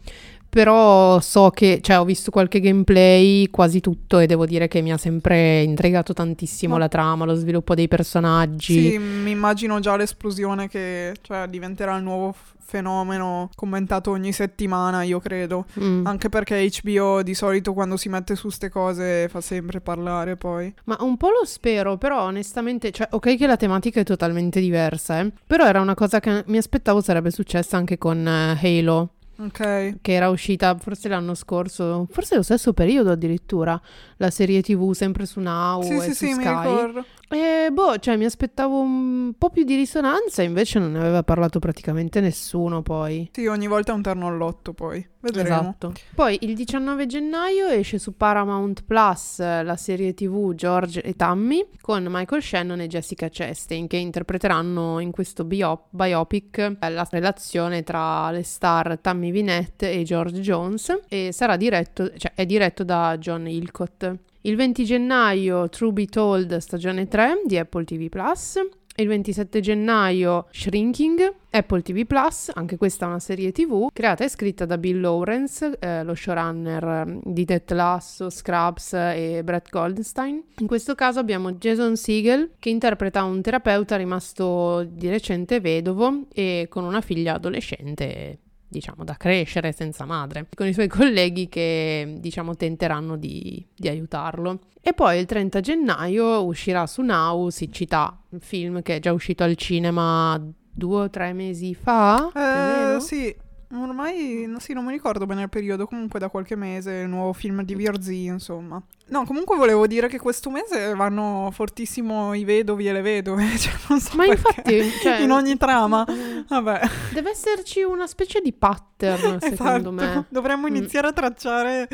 Però 0.51 1.21
so 1.21 1.49
che, 1.49 1.79
cioè, 1.81 1.97
ho 1.97 2.03
visto 2.03 2.29
qualche 2.29 2.59
gameplay, 2.59 3.49
quasi 3.49 3.79
tutto, 3.79 4.19
e 4.19 4.25
devo 4.25 4.45
dire 4.45 4.67
che 4.67 4.81
mi 4.81 4.91
ha 4.91 4.97
sempre 4.97 5.61
intrigato 5.61 6.11
tantissimo 6.11 6.73
Ma- 6.73 6.79
la 6.79 6.87
trama, 6.89 7.23
lo 7.23 7.35
sviluppo 7.35 7.73
dei 7.73 7.87
personaggi. 7.87 8.89
Sì, 8.91 8.97
mi 8.97 9.31
immagino 9.31 9.79
già 9.79 9.95
l'esplosione 9.95 10.67
che 10.67 11.13
cioè, 11.21 11.47
diventerà 11.47 11.95
il 11.95 12.03
nuovo 12.03 12.33
f- 12.33 12.53
fenomeno 12.59 13.49
commentato 13.55 14.11
ogni 14.11 14.33
settimana, 14.33 15.03
io 15.03 15.21
credo. 15.21 15.67
Mm. 15.79 16.05
Anche 16.05 16.27
perché 16.27 16.69
HBO 16.81 17.23
di 17.23 17.33
solito 17.33 17.71
quando 17.71 17.95
si 17.95 18.09
mette 18.09 18.35
su 18.35 18.49
ste 18.49 18.67
cose 18.67 19.29
fa 19.29 19.39
sempre 19.39 19.79
parlare 19.79 20.35
poi. 20.35 20.73
Ma 20.83 20.97
un 20.99 21.15
po' 21.15 21.29
lo 21.29 21.45
spero, 21.45 21.97
però 21.97 22.23
onestamente, 22.23 22.91
cioè, 22.91 23.07
ok 23.09 23.37
che 23.37 23.47
la 23.47 23.55
tematica 23.55 24.01
è 24.01 24.03
totalmente 24.03 24.59
diversa, 24.59 25.21
eh, 25.21 25.31
però 25.47 25.65
era 25.65 25.79
una 25.79 25.95
cosa 25.95 26.19
che 26.19 26.43
mi 26.47 26.57
aspettavo 26.57 26.99
sarebbe 26.99 27.31
successa 27.31 27.77
anche 27.77 27.97
con 27.97 28.27
eh, 28.27 28.57
Halo, 28.61 29.11
Ok. 29.37 29.95
che 30.01 30.11
era 30.11 30.29
uscita 30.29 30.77
forse 30.77 31.07
l'anno 31.09 31.33
scorso, 31.33 32.07
forse 32.11 32.35
lo 32.35 32.43
stesso 32.43 32.73
periodo 32.73 33.11
addirittura, 33.11 33.79
la 34.17 34.29
serie 34.29 34.61
TV 34.61 34.91
sempre 34.93 35.25
su 35.25 35.39
Now 35.39 35.81
Sì, 35.81 35.93
e 35.95 36.01
sì, 36.01 36.13
su 36.13 36.25
sì, 36.25 36.33
Sky. 36.33 37.03
E 37.31 37.69
boh, 37.71 37.97
cioè 37.97 38.17
mi 38.17 38.25
aspettavo 38.25 38.81
un 38.81 39.33
po' 39.37 39.49
più 39.49 39.63
di 39.63 39.75
risonanza, 39.75 40.41
invece 40.41 40.79
non 40.79 40.91
ne 40.91 40.99
aveva 40.99 41.23
parlato 41.23 41.59
praticamente 41.59 42.19
nessuno 42.19 42.81
poi. 42.81 43.29
Sì, 43.31 43.45
ogni 43.45 43.67
volta 43.67 43.93
è 43.93 43.95
un 43.95 44.01
terno 44.01 44.27
all'otto 44.27 44.73
poi. 44.73 45.07
Vedremo. 45.21 45.47
Esatto. 45.47 45.93
Poi 46.13 46.39
il 46.41 46.55
19 46.55 47.05
gennaio 47.05 47.67
esce 47.67 47.99
su 47.99 48.17
Paramount 48.17 48.83
Plus 48.83 49.39
eh, 49.39 49.63
la 49.63 49.77
serie 49.77 50.13
TV 50.13 50.53
George 50.55 51.01
e 51.01 51.15
Tammy 51.15 51.65
con 51.79 52.05
Michael 52.09 52.41
Shannon 52.41 52.81
e 52.81 52.87
Jessica 52.87 53.29
Chastain 53.31 53.87
che 53.87 53.97
interpreteranno 53.97 54.99
in 54.99 55.11
questo 55.11 55.45
bio- 55.45 55.85
biopic 55.91 56.57
eh, 56.57 56.89
la 56.89 57.07
relazione 57.09 57.83
tra 57.83 58.31
le 58.31 58.43
star 58.43 58.97
Tammy 58.99 59.31
Wynette 59.31 59.91
e 59.91 60.03
George 60.03 60.41
Jones 60.41 61.01
e 61.07 61.31
sarà 61.31 61.55
diretto, 61.55 62.11
cioè 62.17 62.33
è 62.35 62.45
diretto 62.45 62.83
da 62.83 63.15
John 63.17 63.47
Hillcott. 63.47 64.11
Il 64.43 64.55
20 64.55 64.85
gennaio 64.85 65.69
True 65.69 65.91
Be 65.91 66.07
Told 66.07 66.57
stagione 66.57 67.07
3 67.07 67.43
di 67.45 67.59
Apple 67.59 67.83
TV 67.83 68.09
Plus. 68.09 68.59
Il 68.95 69.07
27 69.07 69.59
gennaio 69.59 70.47
Shrinking, 70.49 71.33
Apple 71.51 71.81
TV 71.83 72.05
Plus, 72.05 72.49
anche 72.55 72.75
questa 72.75 73.05
è 73.05 73.07
una 73.07 73.19
serie 73.19 73.51
TV, 73.51 73.87
creata 73.93 74.23
e 74.23 74.29
scritta 74.29 74.65
da 74.65 74.79
Bill 74.79 74.99
Lawrence, 74.99 75.77
eh, 75.79 76.03
lo 76.03 76.15
showrunner 76.15 76.83
eh, 76.83 77.19
di 77.23 77.45
Death 77.45 77.71
Lasso, 77.71 78.31
Scrubs 78.31 78.93
e 78.93 79.41
Brett 79.43 79.69
Goldstein. 79.69 80.43
In 80.57 80.67
questo 80.67 80.95
caso 80.95 81.19
abbiamo 81.19 81.53
Jason 81.53 81.95
Segel 81.95 82.53
che 82.57 82.69
interpreta 82.69 83.23
un 83.23 83.41
terapeuta 83.41 83.95
rimasto 83.95 84.83
di 84.83 85.07
recente 85.07 85.59
vedovo 85.59 86.25
e 86.33 86.65
con 86.67 86.83
una 86.83 87.01
figlia 87.01 87.35
adolescente 87.35 88.39
diciamo 88.71 89.03
da 89.03 89.15
crescere 89.15 89.73
senza 89.73 90.05
madre, 90.05 90.47
con 90.55 90.65
i 90.65 90.73
suoi 90.73 90.87
colleghi 90.87 91.49
che 91.49 92.15
diciamo 92.19 92.55
tenteranno 92.55 93.17
di, 93.17 93.63
di 93.75 93.87
aiutarlo. 93.89 94.59
E 94.81 94.93
poi 94.93 95.19
il 95.19 95.25
30 95.25 95.59
gennaio 95.59 96.43
uscirà 96.45 96.87
su 96.87 97.01
Now 97.01 97.49
Siccità, 97.49 98.17
un 98.29 98.39
film 98.39 98.81
che 98.81 98.95
è 98.95 98.99
già 98.99 99.11
uscito 99.13 99.43
al 99.43 99.55
cinema 99.55 100.41
due 100.73 101.01
o 101.03 101.09
tre 101.09 101.33
mesi 101.33 101.75
fa. 101.75 102.29
più 102.31 102.39
o 102.41 102.43
Eh, 102.43 102.85
meno. 102.85 102.99
sì, 103.01 103.35
ormai 103.73 104.45
no, 104.47 104.59
sì, 104.59 104.73
non 104.73 104.85
mi 104.85 104.91
ricordo 104.91 105.25
bene 105.25 105.43
il 105.43 105.49
periodo, 105.49 105.85
comunque 105.87 106.19
da 106.19 106.29
qualche 106.29 106.55
mese, 106.55 106.91
il 107.03 107.09
nuovo 107.09 107.33
film 107.33 107.61
di 107.63 107.75
VRZ, 107.75 108.07
insomma. 108.09 108.81
No, 109.07 109.25
comunque 109.25 109.57
volevo 109.57 109.87
dire 109.87 110.07
che 110.07 110.19
questo 110.19 110.49
mese 110.49 110.93
vanno 110.95 111.49
fortissimo 111.51 112.33
i 112.33 112.45
vedovi 112.45 112.87
e 112.87 112.93
le 112.93 113.01
vedove, 113.01 113.45
cioè 113.59 113.73
non 113.89 113.99
so 113.99 114.15
Ma 114.15 114.25
perché. 114.25 114.39
infatti, 114.75 114.91
cioè, 115.01 115.19
in 115.19 115.31
ogni 115.31 115.57
trama. 115.57 116.05
Vabbè, 116.47 116.79
deve 117.13 117.29
esserci 117.31 117.81
una 117.81 118.07
specie 118.07 118.39
di 118.39 118.53
pattern, 118.53 119.39
secondo 119.41 119.89
esatto. 119.89 119.91
me. 119.91 120.25
Dovremmo 120.29 120.67
Mm. 120.67 120.75
iniziare 120.75 121.07
a 121.07 121.11
tracciare 121.13 121.87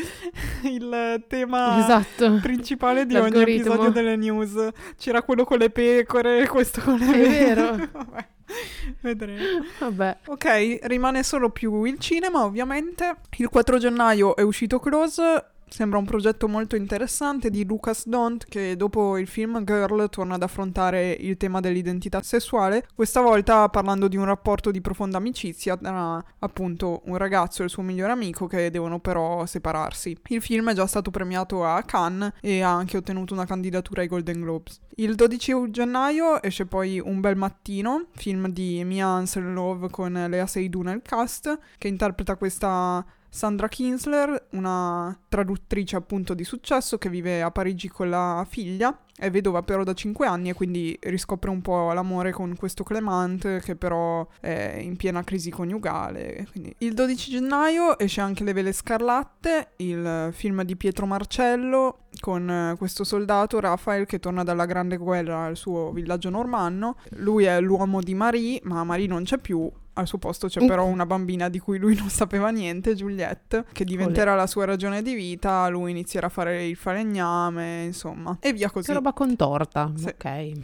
il 0.63 1.24
tema 1.28 1.80
Esatto. 1.80 2.40
principale 2.42 3.06
di 3.06 3.16
ogni 3.16 3.42
episodio 3.42 3.90
delle 3.90 4.16
news. 4.16 4.54
C'era 4.98 5.22
quello 5.24 5.44
con 5.44 5.58
le 5.58 5.70
pecore, 5.72 6.48
questo 6.48 6.82
con 6.82 6.98
le 6.98 7.13
È 7.13 7.30
vero. 7.30 7.76
Vabbè, 7.92 8.28
vedremo. 9.02 9.66
Vabbè. 9.80 10.18
Ok, 10.28 10.80
rimane 10.84 11.24
solo 11.24 11.50
più 11.50 11.84
il 11.84 12.00
cinema, 12.00 12.44
ovviamente. 12.44 13.18
Il 13.38 13.50
4 13.50 13.78
gennaio 13.78 14.36
è 14.36 14.42
uscito 14.42 14.80
Close. 14.80 15.52
Sembra 15.69 15.99
un 15.99 16.06
progetto 16.06 16.47
molto 16.47 16.75
interessante 16.75 17.49
di 17.49 17.65
Lucas 17.65 18.08
Dont 18.08 18.45
che 18.45 18.75
dopo 18.75 19.17
il 19.17 19.27
film 19.27 19.63
Girl 19.63 20.10
torna 20.10 20.36
ad 20.36 20.43
affrontare 20.43 21.12
il 21.12 21.38
tema 21.38 21.60
dell'identità 21.60 22.21
sessuale, 22.21 22.88
questa 22.95 23.21
volta 23.21 23.67
parlando 23.69 24.08
di 24.08 24.17
un 24.17 24.25
rapporto 24.25 24.71
di 24.71 24.82
profonda 24.82 25.17
amicizia 25.17 25.75
tra 25.77 26.23
appunto 26.39 27.01
un 27.06 27.17
ragazzo 27.17 27.62
e 27.62 27.65
il 27.65 27.69
suo 27.69 27.84
migliore 27.84 28.13
amico 28.13 28.47
che 28.47 28.71
devono 28.71 28.99
però 28.99 29.45
separarsi. 29.45 30.17
Il 30.27 30.41
film 30.41 30.71
è 30.71 30.73
già 30.73 30.88
stato 30.88 31.12
premiato 31.12 31.65
a 31.65 31.84
Cannes 31.84 32.34
e 32.41 32.62
ha 32.62 32.73
anche 32.73 32.97
ottenuto 32.97 33.34
una 33.34 33.45
candidatura 33.45 34.01
ai 34.01 34.08
Golden 34.08 34.41
Globes. 34.41 34.80
Il 34.95 35.15
12 35.15 35.69
gennaio 35.69 36.41
esce 36.41 36.65
poi 36.65 36.99
Un 36.99 37.19
bel 37.19 37.36
mattino, 37.36 38.08
film 38.15 38.47
di 38.47 38.84
Mia 38.84 39.08
Ansel 39.08 39.53
Love 39.53 39.89
con 39.89 40.12
Lea 40.13 40.47
Seydoux 40.47 40.84
nel 40.84 41.01
cast, 41.03 41.60
che 41.77 41.88
interpreta 41.88 42.36
questa 42.36 43.06
Sandra 43.38 43.67
Kinsler, 43.67 44.47
una 44.54 45.15
traduttrice 45.30 45.95
appunto 45.95 46.34
di 46.34 46.43
successo 46.43 46.97
che 46.97 47.08
vive 47.08 47.43
a 47.43 47.52
Parigi 47.52 47.88
con 47.88 48.10
la 48.10 48.43
figlia, 48.50 49.00
è 49.15 49.30
vedova 49.30 49.62
però 49.62 49.84
da 49.84 49.93
5 49.93 50.26
anni 50.26 50.50
e 50.50 50.56
quindi 50.56 50.97
riscopre 51.04 51.52
un 51.52 51.62
po' 51.62 51.93
l'amore 51.93 52.32
con 52.32 52.56
questo 52.56 52.84
Clement 52.84 53.60
che 53.60 53.76
però 53.76 54.28
è 54.39 54.80
in 54.82 54.95
piena 54.95 55.23
crisi 55.23 55.52
coniugale. 55.52 56.47
Quindi. 56.50 56.73
Il 56.80 56.95
12 56.95 57.30
gennaio 57.30 58.00
esce 58.00 58.21
anche 58.21 58.43
Le 58.43 58.54
Vele 58.54 58.73
Scarlatte, 58.73 59.73
il 59.78 60.30
film 60.32 60.63
di 60.63 60.76
Pietro 60.76 61.06
Marcello 61.06 62.06
con 62.19 62.73
questo 62.76 63.04
soldato 63.04 63.60
Rafael 63.60 64.08
che 64.08 64.17
torna 64.17 64.41
dalla 64.41 64.65
Grande 64.65 64.97
Guerra 64.97 65.43
al 65.43 65.58
suo 65.58 65.91
villaggio 65.91 66.32
normanno. 66.32 66.97
Lui 67.17 67.43
è 67.43 67.62
l'uomo 67.62 68.02
di 68.02 68.15
Marie, 68.15 68.62
ma 68.63 68.84
Marie 68.84 69.06
non 69.06 69.26
c'è 69.26 69.38
più 69.38 69.71
al 69.98 70.08
suo 70.08 70.18
posto 70.18 70.48
c'è 70.48 70.66
però 70.66 70.86
una 70.86 71.06
bambina 71.06 71.50
di 71.50 71.60
cui 71.60 71.78
lui 71.80 71.96
non 71.98 72.10
sapeva 72.10 72.50
niente, 72.50 72.96
Juliette, 72.96 73.66
che 73.72 73.84
diventerà 73.84 74.36
la 74.36 74.48
sua 74.48 74.66
ragione 74.66 75.02
di 75.02 75.14
vita, 75.14 75.68
lui 75.68 75.92
inizierà 75.92 76.28
a 76.28 76.30
fare 76.30 76.66
il 76.68 76.76
falegname, 76.76 77.84
insomma, 77.84 78.38
e 78.40 78.54
via 78.54 78.70
così. 78.70 78.88
Che 78.88 78.94
roba 78.94 79.14
contorta, 79.14 79.92
Sì. 79.96 80.06
ok. 80.06 80.62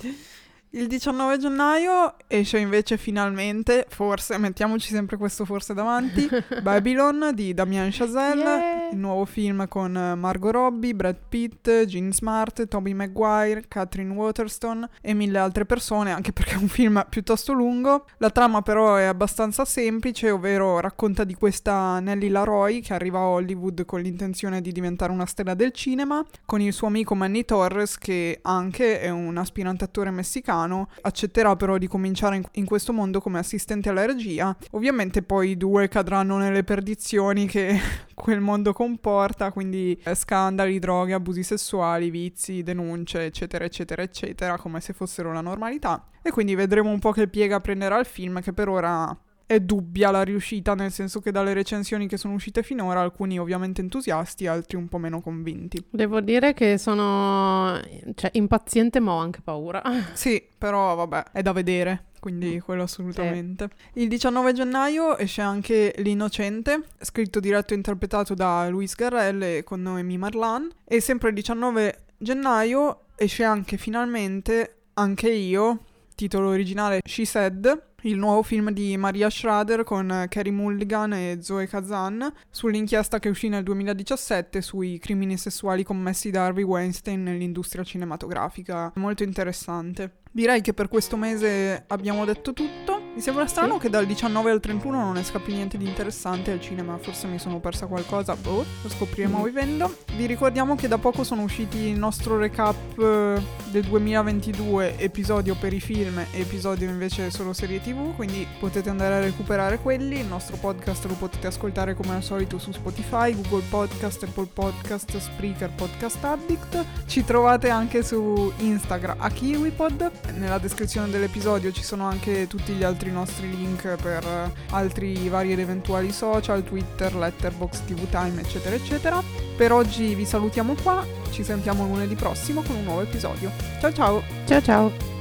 Il 0.76 0.88
19 0.88 1.38
gennaio 1.38 2.16
esce 2.26 2.58
invece 2.58 2.98
finalmente, 2.98 3.86
forse, 3.90 4.40
mettiamoci 4.40 4.92
sempre 4.92 5.18
questo 5.18 5.46
forse 5.46 5.76
davanti, 5.76 6.28
Babylon 6.64 7.30
di 7.36 7.54
Damien 7.54 7.90
Chazelle, 7.92 8.42
Yeah. 8.44 8.90
il 8.92 8.98
nuovo 8.98 9.26
film 9.26 9.68
con 9.68 9.96
eh, 9.96 10.16
Margot 10.16 10.52
Robbie, 10.52 10.96
Brad 10.96 11.18
Pitt, 11.30 11.84
Gene 11.86 12.12
Smart, 12.12 12.68
Tobey 12.68 12.94
Maguire, 12.94 13.66
Catherine 13.68 14.12
Waterston 14.16 14.90
e 15.00 15.14
mille 15.14 15.38
altre 15.38 15.66
persone, 15.66 16.12
anche 16.12 16.34
perché 16.34 16.54
è 16.54 16.58
un 16.58 16.68
film 16.68 17.06
piuttosto 17.08 17.54
lungo. 17.54 18.08
La 18.18 18.32
trama 18.32 18.64
però 18.64 18.96
è 18.96 19.04
abbastanza 19.04 19.66
semplice, 19.66 20.32
ovvero 20.32 20.80
racconta 20.80 21.24
di 21.24 21.36
questa 21.36 22.00
Nellie 22.00 22.30
Laroy 22.30 22.80
che 22.82 22.94
arriva 22.96 23.20
a 23.20 23.28
Hollywood 23.28 23.86
con 23.86 24.02
l'intenzione 24.02 24.60
di 24.60 24.72
diventare 24.72 25.12
una 25.12 25.28
stella 25.28 25.54
del 25.54 25.72
cinema, 25.72 26.26
con 26.46 26.62
il 26.62 26.74
suo 26.74 26.88
amico 26.88 27.14
Manny 27.14 27.46
Torres 27.46 28.00
che 28.00 28.40
anche 28.42 29.00
è 29.00 29.10
un 29.10 29.38
aspirante 29.38 29.84
attore 29.84 30.10
messicano, 30.10 30.62
accetterà 31.02 31.56
però 31.56 31.78
di 31.78 31.88
cominciare 31.88 32.36
in, 32.36 32.44
in 32.54 32.66
questo 32.66 32.94
mondo 32.94 33.20
come 33.20 33.40
assistente 33.40 33.90
alla 33.90 34.06
regia. 34.06 34.56
Ovviamente 34.72 35.22
poi 35.22 35.52
i 35.52 35.58
due 35.58 35.88
cadranno 35.88 36.38
nelle 36.38 36.64
perdizioni 36.64 37.46
che 37.46 37.80
quel 38.14 38.40
mondo 38.40 38.74
comporta, 38.74 39.52
quindi 39.52 40.00
eh, 40.04 40.16
scandali, 40.16 40.80
droghe, 40.80 41.14
abusi 41.14 41.44
sessuali, 41.44 42.10
vizi, 42.10 42.64
denunce, 42.64 43.26
eccetera, 43.26 43.66
eccetera, 43.66 44.02
eccetera, 44.02 44.58
come 44.58 44.82
se 44.82 44.94
fossero 44.94 45.34
la 45.34 45.42
normalità. 45.42 46.08
E 46.22 46.32
quindi 46.32 46.56
vedremo 46.56 46.90
un 46.90 47.00
po' 47.00 47.12
che 47.12 47.28
piega 47.28 47.60
prenderà 47.60 48.00
il 48.00 48.06
film, 48.06 48.42
che 48.42 48.54
per 48.54 48.70
ora 48.70 49.18
è 49.46 49.60
dubbia 49.60 50.12
la 50.12 50.24
riuscita, 50.24 50.74
nel 50.74 50.92
senso 50.92 51.20
che 51.20 51.32
dalle 51.32 51.54
recensioni 51.54 52.08
che 52.08 52.18
sono 52.18 52.34
uscite 52.34 52.64
finora, 52.64 53.02
alcuni 53.02 53.40
ovviamente 53.40 53.82
entusiasti, 53.82 54.48
altri 54.48 54.78
un 54.78 54.88
po' 54.88 54.98
meno 54.98 55.22
convinti. 55.22 55.84
Devo 55.90 56.22
dire 56.22 56.54
che 56.54 56.78
sono 56.78 57.80
cioè, 58.16 58.32
impaziente 58.34 59.00
ma 59.00 59.14
ho 59.14 59.18
anche 59.20 59.42
paura. 59.44 59.82
Sì, 60.14 60.42
però 60.58 60.96
vabbè, 60.96 61.32
è 61.32 61.42
da 61.42 61.52
vedere. 61.52 62.06
Quindi 62.20 62.62
quello 62.62 62.84
assolutamente. 62.84 63.70
Il 63.96 64.08
19 64.08 64.54
gennaio 64.54 65.18
esce 65.18 65.42
anche 65.42 65.94
L'Innocente, 65.98 66.84
scritto, 67.02 67.42
diretto 67.42 67.74
e 67.74 67.76
interpretato 67.76 68.34
da 68.34 68.70
Luis 68.70 68.96
Garrel 68.96 69.42
e 69.44 69.64
con 69.64 69.82
Noemi 69.82 70.18
Marlan. 70.18 70.72
E 70.86 71.02
sempre 71.02 71.30
il 71.30 71.36
19 71.36 72.06
gennaio 72.18 73.08
esce 73.18 73.44
anche 73.44 73.76
finalmente 73.76 74.78
Anche 74.96 75.30
io, 75.32 75.86
titolo 76.14 76.50
originale 76.50 77.02
She 77.04 77.26
Said, 77.26 77.93
il 78.04 78.18
nuovo 78.18 78.44
film 78.44 78.72
di 78.72 78.98
Maria 78.98 79.30
Schrader 79.30 79.84
con 79.84 80.26
Carrie 80.30 80.52
Mulligan 80.52 81.14
e 81.14 81.38
Zoe 81.42 81.68
Kazan 81.68 82.32
sull'inchiesta 82.50 83.20
che 83.20 83.30
uscì 83.30 83.50
nel 83.50 83.64
2017 83.64 84.62
sui 84.62 84.98
crimini 85.00 85.38
sessuali 85.38 85.84
commessi 85.84 86.30
da 86.30 86.46
Harvey 86.46 86.64
Weinstein 86.64 87.24
nell'industria 87.24 87.84
cinematografica. 87.84 88.92
Molto 88.96 89.24
interessante. 89.24 90.22
Direi 90.32 90.62
che 90.62 90.74
per 90.74 90.88
questo 90.88 91.16
mese 91.16 91.84
abbiamo 91.88 92.26
detto 92.26 92.54
tutto. 92.54 93.03
Mi 93.16 93.22
sembra 93.22 93.46
strano 93.46 93.74
Sì. 93.76 93.82
che 93.82 93.90
dal 93.92 94.08
19 94.08 94.50
al 94.50 94.60
31 94.60 94.98
non 95.04 95.18
esca 95.18 95.38
più 95.38 95.54
niente 95.54 95.78
di 95.78 95.86
interessante 95.86 96.50
al 96.52 96.60
cinema, 96.60 96.98
forse 96.98 97.28
mi 97.28 97.38
sono 97.38 97.60
persa 97.60 97.86
qualcosa, 97.86 98.36
boh, 98.36 98.66
lo 98.82 98.90
scopriremo 98.90 99.38
Mm. 99.40 99.44
vivendo. 99.44 99.96
Vi 100.16 100.26
ricordiamo 100.26 100.76
che 100.76 100.88
da 100.88 100.98
poco 100.98 101.24
sono 101.24 101.44
usciti 101.44 101.78
il 101.78 101.98
nostro 101.98 102.40
recap 102.40 102.76
eh, 102.98 103.40
del 103.70 103.84
2022, 103.84 104.98
episodio 104.98 105.54
per 105.56 105.74
i 105.74 105.80
film 105.80 106.18
e 106.32 106.40
episodio 106.40 106.90
invece 106.90 107.30
solo 107.30 107.54
serie 107.54 107.82
tv, 107.82 108.16
quindi 108.16 108.48
potete 108.60 108.90
andare 108.90 109.16
a 109.16 109.20
recuperare 109.20 109.78
quelli. 109.78 110.20
Il 110.20 110.26
nostro 110.26 110.58
podcast 110.58 111.06
lo 111.06 111.14
potete 111.14 111.46
ascoltare 111.46 111.94
come 111.94 112.16
al 112.16 112.24
solito 112.24 112.58
su 112.58 112.72
Spotify, 112.72 113.36
Google 113.36 113.64
Podcast, 113.70 114.24
Apple 114.24 114.48
Podcast, 114.52 115.16
Spreaker, 115.20 115.70
Podcast 115.76 116.24
Addict. 116.24 116.84
Ci 117.06 117.24
trovate 117.24 117.70
anche 117.70 118.02
su 118.04 118.52
Instagram 118.58 119.18
a 119.20 119.30
KiwiPod. 119.30 120.12
Nella 120.38 120.58
descrizione 120.58 121.10
dell'episodio 121.12 121.72
ci 121.72 121.84
sono 121.84 122.08
anche 122.08 122.48
tutti 122.48 122.74
gli 122.74 122.84
altri 122.84 123.02
nostri 123.12 123.50
link 123.50 123.96
per 124.02 124.52
altri 124.72 125.30
vari 125.30 125.52
ed 125.52 125.60
eventuali 125.60 126.12
social, 126.12 126.64
Twitter, 126.64 127.16
Letterboxd, 127.16 127.86
TV 127.86 128.10
Time, 128.10 128.42
eccetera, 128.42 128.76
eccetera. 128.76 129.22
Per 129.56 129.72
oggi 129.72 130.16
vi 130.16 130.26
salutiamo 130.26 130.76
qua, 130.82 131.06
ci 131.32 131.44
sentiamo 131.44 131.86
lunedì 131.86 132.16
prossimo 132.16 132.62
con 132.62 132.76
un 132.76 132.84
nuovo 132.84 133.02
episodio. 133.02 133.52
Ciao 133.80 133.94
ciao! 133.94 134.24
Ciao 134.46 134.62
ciao. 134.62 135.13